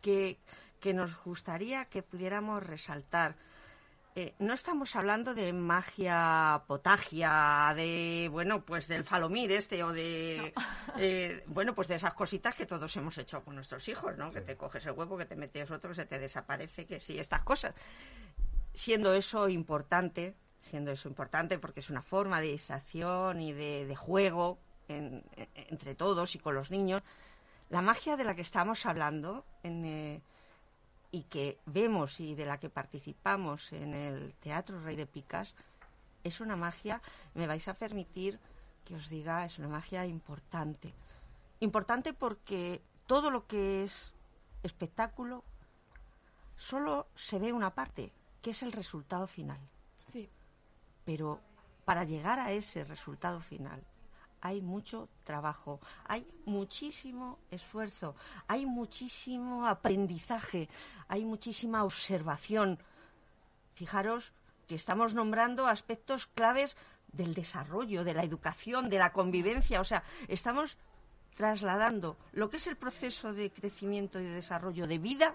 que, 0.00 0.38
nos 0.92 1.22
gustaría 1.22 1.84
que 1.84 2.02
pudiéramos 2.02 2.66
resaltar. 2.66 3.36
Eh, 4.14 4.34
no 4.40 4.52
estamos 4.52 4.94
hablando 4.94 5.32
de 5.34 5.54
magia 5.54 6.64
potagia, 6.66 7.72
de, 7.74 8.28
bueno, 8.30 8.62
pues 8.62 8.86
del 8.86 9.04
falomir 9.04 9.52
este 9.52 9.82
o 9.82 9.90
de, 9.90 10.52
eh, 10.98 11.42
bueno, 11.46 11.74
pues 11.74 11.88
de 11.88 11.94
esas 11.94 12.14
cositas 12.14 12.54
que 12.54 12.66
todos 12.66 12.94
hemos 12.96 13.16
hecho 13.16 13.42
con 13.42 13.54
nuestros 13.54 13.88
hijos, 13.88 14.18
¿no? 14.18 14.30
Que 14.30 14.42
te 14.42 14.54
coges 14.54 14.84
el 14.84 14.92
huevo, 14.92 15.16
que 15.16 15.24
te 15.24 15.34
metes 15.34 15.70
otro, 15.70 15.90
que 15.90 15.96
se 15.96 16.04
te 16.04 16.18
desaparece, 16.18 16.84
que 16.84 17.00
sí, 17.00 17.18
estas 17.18 17.42
cosas. 17.42 17.74
Siendo 18.74 19.14
eso 19.14 19.48
importante, 19.48 20.34
siendo 20.60 20.90
eso 20.90 21.08
importante 21.08 21.58
porque 21.58 21.80
es 21.80 21.88
una 21.88 22.02
forma 22.02 22.42
de 22.42 22.48
distracción 22.48 23.40
y 23.40 23.54
de, 23.54 23.96
juego 23.96 24.58
entre 24.88 25.94
todos 25.94 26.34
y 26.34 26.38
con 26.38 26.54
los 26.54 26.70
niños. 26.70 27.02
La 27.70 27.80
magia 27.80 28.18
de 28.18 28.24
la 28.24 28.34
que 28.34 28.42
estamos 28.42 28.84
hablando 28.84 29.46
eh, 29.62 30.20
y 31.12 31.24
que 31.24 31.58
vemos 31.66 32.18
y 32.18 32.34
de 32.34 32.46
la 32.46 32.58
que 32.58 32.70
participamos 32.70 33.72
en 33.72 33.94
el 33.94 34.34
Teatro 34.40 34.80
Rey 34.80 34.96
de 34.96 35.06
Picas 35.06 35.54
es 36.24 36.40
una 36.40 36.56
magia, 36.56 37.02
me 37.34 37.46
vais 37.46 37.68
a 37.68 37.74
permitir 37.74 38.40
que 38.84 38.96
os 38.96 39.08
diga, 39.08 39.44
es 39.44 39.58
una 39.58 39.68
magia 39.68 40.06
importante. 40.06 40.94
Importante 41.60 42.14
porque 42.14 42.80
todo 43.06 43.30
lo 43.30 43.46
que 43.46 43.84
es 43.84 44.12
espectáculo 44.62 45.44
solo 46.56 47.06
se 47.14 47.38
ve 47.38 47.52
una 47.52 47.74
parte, 47.74 48.10
que 48.40 48.50
es 48.50 48.62
el 48.62 48.72
resultado 48.72 49.26
final. 49.26 49.60
Sí. 50.06 50.30
Pero 51.04 51.40
para 51.84 52.04
llegar 52.04 52.38
a 52.38 52.52
ese 52.52 52.84
resultado 52.84 53.40
final 53.40 53.82
hay 54.42 54.60
mucho 54.60 55.08
trabajo, 55.24 55.80
hay 56.04 56.26
muchísimo 56.44 57.38
esfuerzo, 57.50 58.16
hay 58.48 58.66
muchísimo 58.66 59.66
aprendizaje, 59.66 60.68
hay 61.08 61.24
muchísima 61.24 61.84
observación. 61.84 62.78
Fijaros 63.74 64.32
que 64.66 64.74
estamos 64.74 65.14
nombrando 65.14 65.66
aspectos 65.66 66.26
claves 66.26 66.76
del 67.12 67.34
desarrollo, 67.34 68.04
de 68.04 68.14
la 68.14 68.24
educación, 68.24 68.90
de 68.90 68.98
la 68.98 69.12
convivencia. 69.12 69.80
O 69.80 69.84
sea, 69.84 70.02
estamos 70.28 70.76
trasladando 71.36 72.16
lo 72.32 72.50
que 72.50 72.56
es 72.56 72.66
el 72.66 72.76
proceso 72.76 73.32
de 73.32 73.50
crecimiento 73.50 74.20
y 74.20 74.24
de 74.24 74.30
desarrollo 74.30 74.86
de 74.86 74.98
vida 74.98 75.34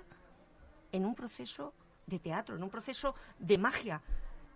en 0.92 1.06
un 1.06 1.16
proceso 1.16 1.74
de 2.06 2.20
teatro, 2.20 2.56
en 2.56 2.64
un 2.64 2.70
proceso 2.70 3.16
de 3.40 3.58
magia 3.58 4.02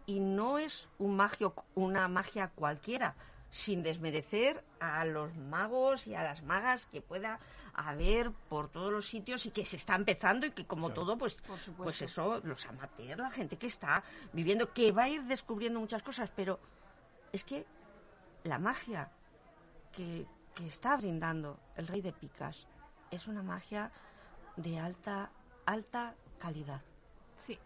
y 0.06 0.20
no 0.20 0.58
es 0.58 0.88
un 1.00 1.16
magio, 1.16 1.54
una 1.76 2.08
magia 2.08 2.50
cualquiera, 2.50 3.16
sin 3.52 3.84
desmerecer 3.84 4.64
a 4.80 5.06
los 5.06 5.36
magos 5.36 6.08
y 6.08 6.16
a 6.16 6.24
las 6.24 6.42
magas 6.42 6.88
que 6.88 7.02
pueda 7.02 7.40
haber 7.74 8.32
por 8.32 8.70
todos 8.70 8.92
los 8.92 9.08
sitios 9.08 9.46
y 9.46 9.52
que 9.52 9.66
se 9.66 9.76
está 9.76 9.96
empezando 9.96 10.48
y 10.48 10.52
que 10.52 10.66
como 10.66 10.90
todo 10.90 11.18
pues 11.18 11.38
pues 11.78 12.02
eso 12.02 12.42
los 12.44 12.66
amateurs 12.66 13.18
la 13.18 13.32
gente 13.32 13.58
que 13.58 13.68
está 13.68 14.04
viviendo 14.34 14.74
que 14.74 14.92
va 14.92 15.04
a 15.04 15.10
ir 15.10 15.24
descubriendo 15.24 15.80
muchas 15.80 16.04
cosas 16.04 16.30
pero 16.36 16.60
es 17.32 17.46
que 17.46 17.66
la 18.44 18.60
magia 18.60 19.10
que, 19.94 20.26
que 20.54 20.68
está 20.68 20.98
brindando 20.98 21.60
el 21.78 21.88
rey 21.88 22.02
de 22.02 22.12
picas 22.12 22.68
es 23.10 23.28
una 23.28 23.44
magia 23.44 23.92
de 24.58 24.80
alta 24.80 25.32
alta 25.66 26.16
calidad. 26.40 26.82
Sí. 27.36 27.58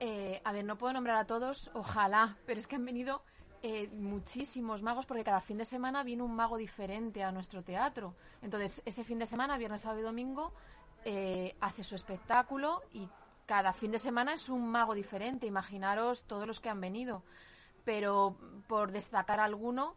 Eh, 0.00 0.40
a 0.44 0.52
ver, 0.52 0.64
no 0.64 0.76
puedo 0.76 0.92
nombrar 0.92 1.16
a 1.16 1.26
todos, 1.26 1.70
ojalá, 1.74 2.36
pero 2.46 2.58
es 2.58 2.66
que 2.66 2.76
han 2.76 2.84
venido 2.84 3.22
eh, 3.66 3.88
muchísimos 3.94 4.82
magos 4.82 5.06
porque 5.06 5.24
cada 5.24 5.40
fin 5.40 5.56
de 5.56 5.64
semana 5.64 6.02
viene 6.02 6.22
un 6.22 6.36
mago 6.36 6.58
diferente 6.58 7.24
a 7.24 7.32
nuestro 7.32 7.62
teatro. 7.62 8.14
Entonces, 8.42 8.82
ese 8.84 9.04
fin 9.04 9.18
de 9.18 9.24
semana, 9.24 9.56
viernes, 9.56 9.80
sábado 9.80 10.00
y 10.00 10.02
domingo, 10.02 10.52
eh, 11.06 11.56
hace 11.62 11.82
su 11.82 11.94
espectáculo 11.94 12.82
y 12.92 13.08
cada 13.46 13.72
fin 13.72 13.90
de 13.90 13.98
semana 13.98 14.34
es 14.34 14.50
un 14.50 14.68
mago 14.68 14.92
diferente. 14.92 15.46
Imaginaros 15.46 16.24
todos 16.24 16.46
los 16.46 16.60
que 16.60 16.68
han 16.68 16.78
venido. 16.78 17.22
Pero 17.86 18.36
por 18.66 18.92
destacar 18.92 19.40
alguno, 19.40 19.96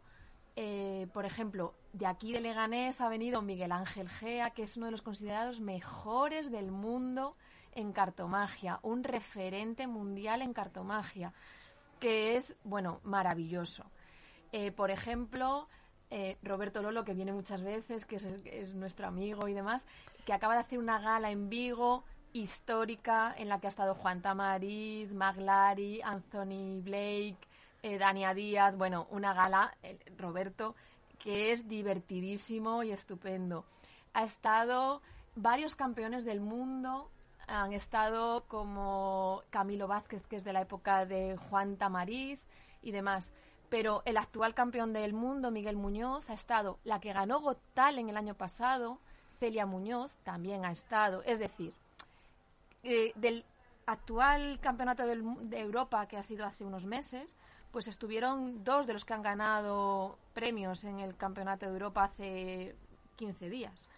por 1.12 1.26
ejemplo, 1.26 1.74
de 1.92 2.06
aquí 2.06 2.32
de 2.32 2.40
Leganés 2.40 3.02
ha 3.02 3.08
venido 3.10 3.42
Miguel 3.42 3.72
Ángel 3.72 4.08
Gea, 4.08 4.50
que 4.50 4.62
es 4.62 4.78
uno 4.78 4.86
de 4.86 4.92
los 4.92 5.02
considerados 5.02 5.60
mejores 5.60 6.50
del 6.50 6.70
mundo 6.70 7.36
en 7.72 7.92
cartomagia, 7.92 8.80
un 8.82 9.04
referente 9.04 9.86
mundial 9.86 10.40
en 10.40 10.54
cartomagia, 10.54 11.34
que 11.98 12.36
es, 12.36 12.56
bueno, 12.64 13.00
maravilloso. 13.04 13.84
Eh, 14.52 14.72
por 14.72 14.90
ejemplo, 14.90 15.68
eh, 16.10 16.38
Roberto 16.42 16.82
Lolo, 16.82 17.04
que 17.04 17.14
viene 17.14 17.32
muchas 17.32 17.62
veces, 17.62 18.04
que 18.04 18.16
es, 18.16 18.74
nuestro 18.74 19.06
amigo 19.06 19.48
y 19.48 19.52
demás, 19.52 19.86
que 20.24 20.32
acaba 20.32 20.54
de 20.54 20.60
hacer 20.60 20.78
una 20.78 20.98
gala 20.98 21.30
en 21.30 21.48
Vigo 21.48 22.04
histórica 22.32 23.34
en 23.36 23.48
la 23.48 23.60
que 23.60 23.66
ha 23.66 23.70
estado 23.70 23.94
Juan 23.94 24.22
Tamariz, 24.22 25.12
Maglari, 25.12 26.00
Anthony 26.02 26.80
Blake, 26.82 27.38
eh, 27.82 27.98
Dania 27.98 28.34
Díaz, 28.34 28.76
bueno, 28.76 29.06
una 29.10 29.34
gala, 29.34 29.76
Roberto, 30.16 30.74
que 31.18 31.52
es 31.52 31.68
divertidísimo 31.68 32.82
y 32.82 32.92
estupendo. 32.92 33.64
Ha 34.14 34.24
estado 34.24 35.02
varios 35.34 35.74
campeones 35.74 36.24
del 36.24 36.40
mundo 36.40 37.10
han 37.48 37.72
estado 37.72 38.44
como 38.46 39.42
Camilo 39.50 39.88
Vázquez, 39.88 40.26
que 40.26 40.36
es 40.36 40.44
de 40.44 40.52
la 40.52 40.60
época 40.60 41.06
de 41.06 41.36
Juan 41.36 41.76
Tamariz 41.76 42.38
y 42.82 42.92
demás. 42.92 43.32
Pero 43.68 44.02
el 44.06 44.16
actual 44.16 44.54
campeón 44.54 44.92
del 44.92 45.12
mundo, 45.12 45.50
Miguel 45.50 45.76
Muñoz, 45.76 46.30
ha 46.30 46.34
estado. 46.34 46.78
La 46.84 47.00
que 47.00 47.12
ganó 47.12 47.40
Got 47.40 47.58
Talent 47.74 48.08
el 48.08 48.16
año 48.16 48.34
pasado, 48.34 48.98
Celia 49.40 49.66
Muñoz, 49.66 50.16
también 50.24 50.64
ha 50.64 50.70
estado. 50.70 51.22
Es 51.24 51.38
decir, 51.38 51.72
eh, 52.82 53.12
del 53.14 53.44
actual 53.86 54.58
campeonato 54.60 55.04
de 55.06 55.58
Europa 55.58 56.06
que 56.06 56.16
ha 56.16 56.22
sido 56.22 56.46
hace 56.46 56.64
unos 56.64 56.86
meses, 56.86 57.36
pues 57.72 57.88
estuvieron 57.88 58.64
dos 58.64 58.86
de 58.86 58.92
los 58.92 59.04
que 59.04 59.14
han 59.14 59.22
ganado 59.22 60.18
premios 60.34 60.84
en 60.84 61.00
el 61.00 61.16
campeonato 61.16 61.66
de 61.66 61.72
Europa 61.72 62.04
hace 62.04 62.74
15 63.16 63.50
días. 63.50 63.88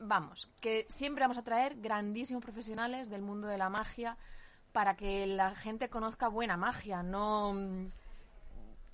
Vamos, 0.00 0.48
que 0.60 0.86
siempre 0.88 1.22
vamos 1.24 1.38
a 1.38 1.42
traer 1.42 1.76
grandísimos 1.80 2.42
profesionales 2.42 3.10
del 3.10 3.22
mundo 3.22 3.48
de 3.48 3.58
la 3.58 3.68
magia 3.68 4.16
para 4.72 4.96
que 4.96 5.26
la 5.26 5.54
gente 5.56 5.88
conozca 5.88 6.28
buena 6.28 6.56
magia, 6.56 7.02
no 7.02 7.52
mm, 7.54 7.86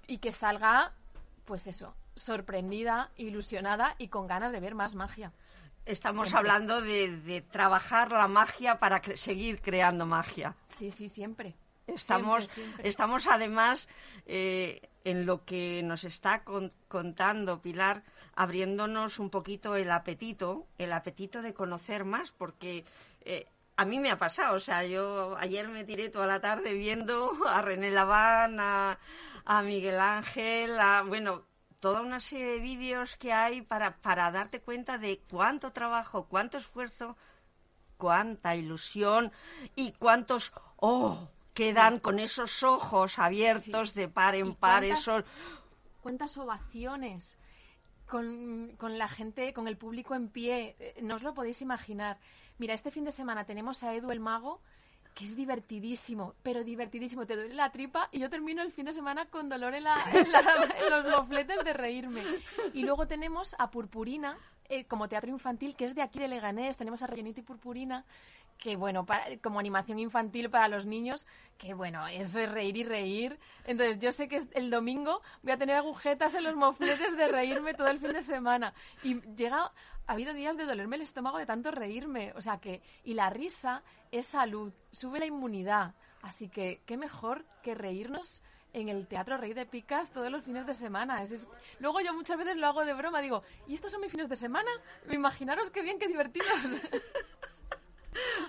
y 0.06 0.18
que 0.18 0.32
salga, 0.32 0.92
pues 1.44 1.66
eso, 1.66 1.94
sorprendida, 2.14 3.10
ilusionada 3.16 3.94
y 3.98 4.08
con 4.08 4.26
ganas 4.26 4.50
de 4.52 4.60
ver 4.60 4.74
más 4.74 4.94
magia. 4.94 5.32
Estamos 5.84 6.28
Siempre. 6.28 6.38
hablando 6.50 6.80
de, 6.80 7.14
de 7.20 7.42
trabajar 7.42 8.10
la 8.10 8.26
magia 8.28 8.78
para 8.78 9.02
cre- 9.02 9.16
seguir 9.16 9.60
creando 9.60 10.06
magia. 10.06 10.54
Sí, 10.68 10.90
sí, 10.90 11.08
siempre. 11.10 11.54
Estamos, 11.86 12.44
Siempre, 12.44 12.54
siempre. 12.64 12.88
estamos 12.88 13.26
además 13.26 13.88
eh, 14.24 14.88
en 15.04 15.26
lo 15.26 15.44
que 15.44 15.82
nos 15.84 16.04
está 16.04 16.44
con- 16.44 16.72
contando 16.88 17.60
Pilar, 17.60 18.02
abriéndonos 18.34 19.18
un 19.18 19.30
poquito 19.30 19.76
el 19.76 19.90
apetito, 19.90 20.66
el 20.78 20.92
apetito 20.92 21.42
de 21.42 21.54
conocer 21.54 22.04
más, 22.04 22.32
porque 22.32 22.84
eh, 23.22 23.46
a 23.76 23.84
mí 23.84 23.98
me 23.98 24.10
ha 24.10 24.18
pasado, 24.18 24.56
o 24.56 24.60
sea, 24.60 24.84
yo 24.84 25.36
ayer 25.38 25.68
me 25.68 25.84
tiré 25.84 26.08
toda 26.08 26.26
la 26.26 26.40
tarde 26.40 26.72
viendo 26.72 27.32
a 27.46 27.60
René 27.62 27.90
Laván, 27.90 28.58
a, 28.60 28.98
Miguel 29.62 30.00
Ángel, 30.00 30.78
a, 30.80 31.02
bueno, 31.02 31.42
toda 31.80 32.00
una 32.00 32.20
serie 32.20 32.46
de 32.46 32.58
vídeos 32.60 33.16
que 33.16 33.32
hay 33.32 33.60
para, 33.60 33.96
para 33.98 34.30
darte 34.30 34.60
cuenta 34.60 34.96
de 34.96 35.20
cuánto 35.30 35.72
trabajo, 35.72 36.26
cuánto 36.28 36.56
esfuerzo 36.56 37.16
cuánta 37.96 38.54
ilusión 38.54 39.32
y 39.76 39.92
cuántos 39.92 40.52
oh 40.76 41.28
quedan 41.54 41.98
con 42.00 42.18
esos 42.18 42.62
ojos 42.62 43.18
abiertos 43.18 43.90
Sí. 43.90 44.00
de 44.00 44.08
par 44.08 44.34
en 44.34 44.48
¿Y 44.48 44.52
par 44.52 44.82
cuántas- 44.82 45.00
esos 45.00 45.24
¿Cuántas 46.02 46.36
ovaciones? 46.36 47.38
Con, 48.06 48.74
con 48.76 48.98
la 48.98 49.08
gente, 49.08 49.54
con 49.54 49.66
el 49.66 49.76
público 49.78 50.14
en 50.14 50.28
pie. 50.28 50.76
Eh, 50.78 50.98
No 51.02 51.14
os 51.16 51.22
lo 51.22 51.32
podéis 51.32 51.62
imaginar. 51.62 52.18
Mira, 52.58 52.74
este 52.74 52.90
fin 52.90 53.04
de 53.04 53.12
semana 53.12 53.44
tenemos 53.46 53.82
a 53.82 53.94
Edu 53.94 54.10
el 54.10 54.20
Mago, 54.20 54.60
que 55.14 55.24
es 55.24 55.34
divertidísimo, 55.34 56.34
pero 56.42 56.62
divertidísimo. 56.62 57.24
Te 57.24 57.36
duele 57.36 57.54
la 57.54 57.70
tripa 57.72 58.08
y 58.12 58.18
yo 58.18 58.28
termino 58.28 58.60
el 58.62 58.72
fin 58.72 58.84
de 58.84 58.92
semana 58.92 59.24
con 59.26 59.48
dolor 59.48 59.74
en, 59.74 59.84
la- 59.84 59.96
en 60.12 60.30
la- 60.30 60.68
en 60.84 60.90
los 60.90 61.16
mofletes 61.16 61.64
de 61.64 61.72
reírme. 61.72 62.20
Y 62.74 62.82
luego 62.82 63.06
tenemos 63.06 63.56
a 63.58 63.70
Purpurina, 63.70 64.36
eh, 64.68 64.84
como 64.84 65.08
teatro 65.08 65.30
infantil, 65.30 65.74
que 65.74 65.86
es 65.86 65.94
de 65.94 66.02
aquí 66.02 66.18
de 66.18 66.28
Leganés. 66.28 66.76
Tenemos 66.76 67.02
a 67.02 67.06
Rellenito 67.06 67.40
y 67.40 67.44
Purpurina, 67.44 68.04
que 68.58 68.76
bueno, 68.76 69.04
para- 69.04 69.36
como 69.42 69.58
animación 69.60 69.98
infantil 69.98 70.48
para 70.50 70.68
los 70.68 70.86
niños, 70.86 71.26
que 71.58 71.74
bueno, 71.74 72.06
eso 72.06 72.38
es 72.40 72.50
reír 72.50 72.76
y 72.78 72.84
reír. 72.84 73.38
Entonces 73.66 73.98
yo 73.98 74.10
sé 74.12 74.28
que 74.28 74.36
es- 74.36 74.48
el 74.52 74.70
domingo 74.70 75.20
voy 75.42 75.52
a 75.52 75.58
tener 75.58 75.76
agujetas 75.76 76.34
en 76.34 76.44
los 76.44 76.56
mofletes 76.56 77.16
de 77.16 77.28
reírme 77.28 77.74
todo 77.74 77.88
el 77.88 78.00
fin 78.00 78.12
de 78.12 78.22
semana. 78.22 78.72
Y 79.02 79.20
llega, 79.36 79.72
ha 80.06 80.12
habido 80.12 80.32
días 80.32 80.56
de 80.56 80.64
dolerme 80.64 80.96
el 80.96 81.02
estómago 81.02 81.38
de 81.38 81.46
tanto 81.46 81.70
reírme. 81.70 82.32
O 82.36 82.40
sea 82.40 82.58
que, 82.58 82.80
y 83.04 83.14
la 83.14 83.28
risa 83.30 83.82
es 84.10 84.26
salud, 84.26 84.72
sube 84.92 85.18
la 85.18 85.26
inmunidad. 85.26 85.94
Así 86.22 86.48
que, 86.48 86.80
qué 86.86 86.96
mejor 86.96 87.44
que 87.62 87.74
reírnos 87.74 88.40
en 88.72 88.88
el 88.88 89.06
Teatro 89.06 89.36
Rey 89.36 89.52
de 89.52 89.66
Picas 89.66 90.10
todos 90.10 90.30
los 90.32 90.42
fines 90.42 90.66
de 90.66 90.74
semana. 90.74 91.22
Ese 91.22 91.34
es- 91.34 91.48
Luego 91.80 92.00
yo 92.00 92.14
muchas 92.14 92.38
veces 92.38 92.56
lo 92.56 92.66
hago 92.66 92.84
de 92.84 92.94
broma, 92.94 93.20
digo, 93.20 93.42
¿y 93.68 93.74
estos 93.74 93.92
son 93.92 94.00
mis 94.00 94.10
fines 94.10 94.28
de 94.28 94.36
semana? 94.36 94.70
Imaginaros 95.10 95.70
qué 95.70 95.82
bien, 95.82 95.98
qué 95.98 96.08
divertidos. 96.08 96.48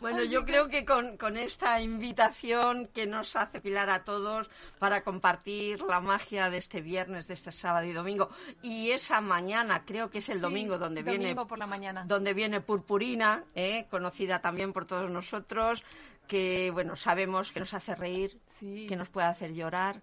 bueno 0.02 0.24
yo 0.24 0.46
creo 0.46 0.68
que 0.70 0.86
con, 0.86 1.18
con 1.18 1.38
esta 1.38 1.82
invitación 1.82 2.88
que 2.94 3.06
nos 3.06 3.36
hace 3.36 3.62
Pilar 3.62 3.90
a 3.90 4.04
todos 4.04 4.50
para 4.80 5.04
compartir 5.04 5.82
la 5.84 6.00
magia 6.00 6.50
de 6.50 6.58
este 6.58 6.82
viernes 6.82 7.28
de 7.28 7.34
este 7.34 7.52
sábado 7.52 7.86
y 7.86 7.94
domingo 7.94 8.30
y 8.62 8.92
esa 8.92 9.22
mañana 9.22 9.84
creo 9.86 10.10
que 10.10 10.20
es 10.20 10.30
el 10.30 10.38
Sí, 10.38 10.42
domingo 10.42 10.78
donde 10.78 11.02
domingo 11.04 11.24
viene 11.24 11.46
por 11.46 11.58
la 11.60 11.68
mañana. 11.68 12.04
donde 12.06 12.34
viene 12.34 12.62
Purpurina, 12.62 13.44
¿eh? 13.56 13.86
conocida 13.90 14.40
también 14.42 14.74
por 14.74 14.86
todos 14.86 15.10
nosotros, 15.10 15.84
que 16.28 16.72
bueno 16.72 16.96
sabemos 16.96 17.52
que 17.52 17.60
nos 17.60 17.74
hace 17.74 17.96
reír, 17.96 18.40
Sí. 18.48 18.86
que 18.88 18.96
nos 18.96 19.10
puede 19.10 19.28
hacer 19.28 19.54
llorar, 19.54 20.02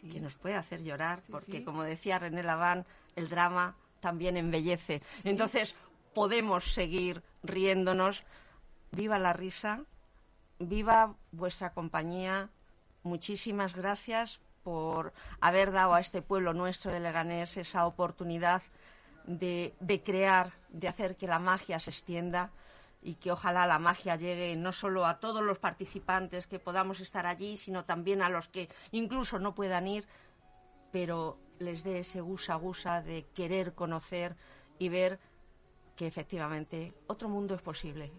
Sí. 0.00 0.08
que 0.08 0.20
nos 0.20 0.34
puede 0.34 0.54
hacer 0.56 0.82
llorar, 0.82 1.20
porque 1.30 1.64
como 1.64 1.82
decía 1.82 2.18
René 2.18 2.42
Laván, 2.42 2.84
el 3.16 3.28
drama 3.28 3.74
también 4.00 4.36
embellece. 4.36 5.02
Entonces 5.24 5.74
podemos 6.14 6.72
seguir 6.72 7.22
riéndonos. 7.42 8.22
Viva 8.96 9.18
la 9.18 9.34
risa, 9.34 9.84
viva 10.58 11.16
vuestra 11.30 11.74
compañía. 11.74 12.48
Muchísimas 13.02 13.74
gracias 13.74 14.40
por 14.62 15.12
haber 15.38 15.70
dado 15.70 15.92
a 15.92 16.00
este 16.00 16.22
pueblo 16.22 16.54
nuestro 16.54 16.90
de 16.90 17.00
Leganés 17.00 17.58
esa 17.58 17.86
oportunidad 17.86 18.62
de, 19.26 19.74
crear, 20.02 20.54
de 20.70 20.88
hacer 20.88 21.18
que 21.18 21.26
la 21.26 21.38
magia 21.38 21.78
se 21.78 21.90
extienda 21.90 22.52
y 23.02 23.16
que 23.16 23.32
ojalá 23.32 23.66
la 23.66 23.78
magia 23.78 24.16
llegue 24.16 24.56
no 24.56 24.72
solo 24.72 25.04
a 25.04 25.20
todos 25.20 25.42
los 25.42 25.58
participantes 25.58 26.46
que 26.46 26.58
podamos 26.58 27.00
estar 27.00 27.26
allí, 27.26 27.58
sino 27.58 27.84
también 27.84 28.22
a 28.22 28.30
los 28.30 28.48
que 28.48 28.70
incluso 28.92 29.38
no 29.38 29.54
puedan 29.54 29.86
ir, 29.88 30.08
pero 30.90 31.38
les 31.58 31.84
dé 31.84 31.98
ese 31.98 32.22
gusa 32.22 32.54
gusa 32.54 33.02
de 33.02 33.26
querer 33.34 33.74
conocer 33.74 34.36
y 34.78 34.88
ver 34.88 35.20
que 35.96 36.06
efectivamente 36.06 36.94
otro 37.08 37.28
mundo 37.28 37.54
es 37.54 37.60
posible 37.60 38.10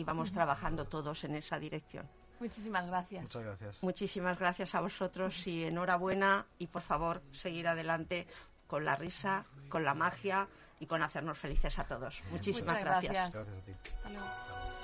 y 0.00 0.04
vamos 0.04 0.32
trabajando 0.32 0.86
todos 0.86 1.24
en 1.24 1.36
esa 1.36 1.58
dirección. 1.58 2.08
Muchísimas 2.40 2.86
gracias. 2.86 3.22
Muchas 3.22 3.42
gracias. 3.42 3.82
Muchísimas 3.82 4.38
gracias 4.38 4.74
a 4.74 4.80
vosotros 4.80 5.46
y 5.46 5.64
enhorabuena 5.64 6.46
y 6.58 6.68
por 6.68 6.80
favor 6.80 7.22
seguir 7.32 7.68
adelante 7.68 8.26
con 8.66 8.84
la 8.84 8.96
risa, 8.96 9.44
con 9.68 9.84
la 9.84 9.94
magia 9.94 10.48
y 10.78 10.86
con 10.86 11.02
hacernos 11.02 11.36
felices 11.36 11.78
a 11.78 11.84
todos. 11.84 12.22
Muchísimas 12.30 12.78
Muchas 12.78 12.84
gracias. 12.84 13.12
gracias. 13.12 13.44
Gracias 13.44 13.62
a 13.62 13.66
ti. 13.66 13.72
Hasta 13.92 14.08
luego. 14.08 14.79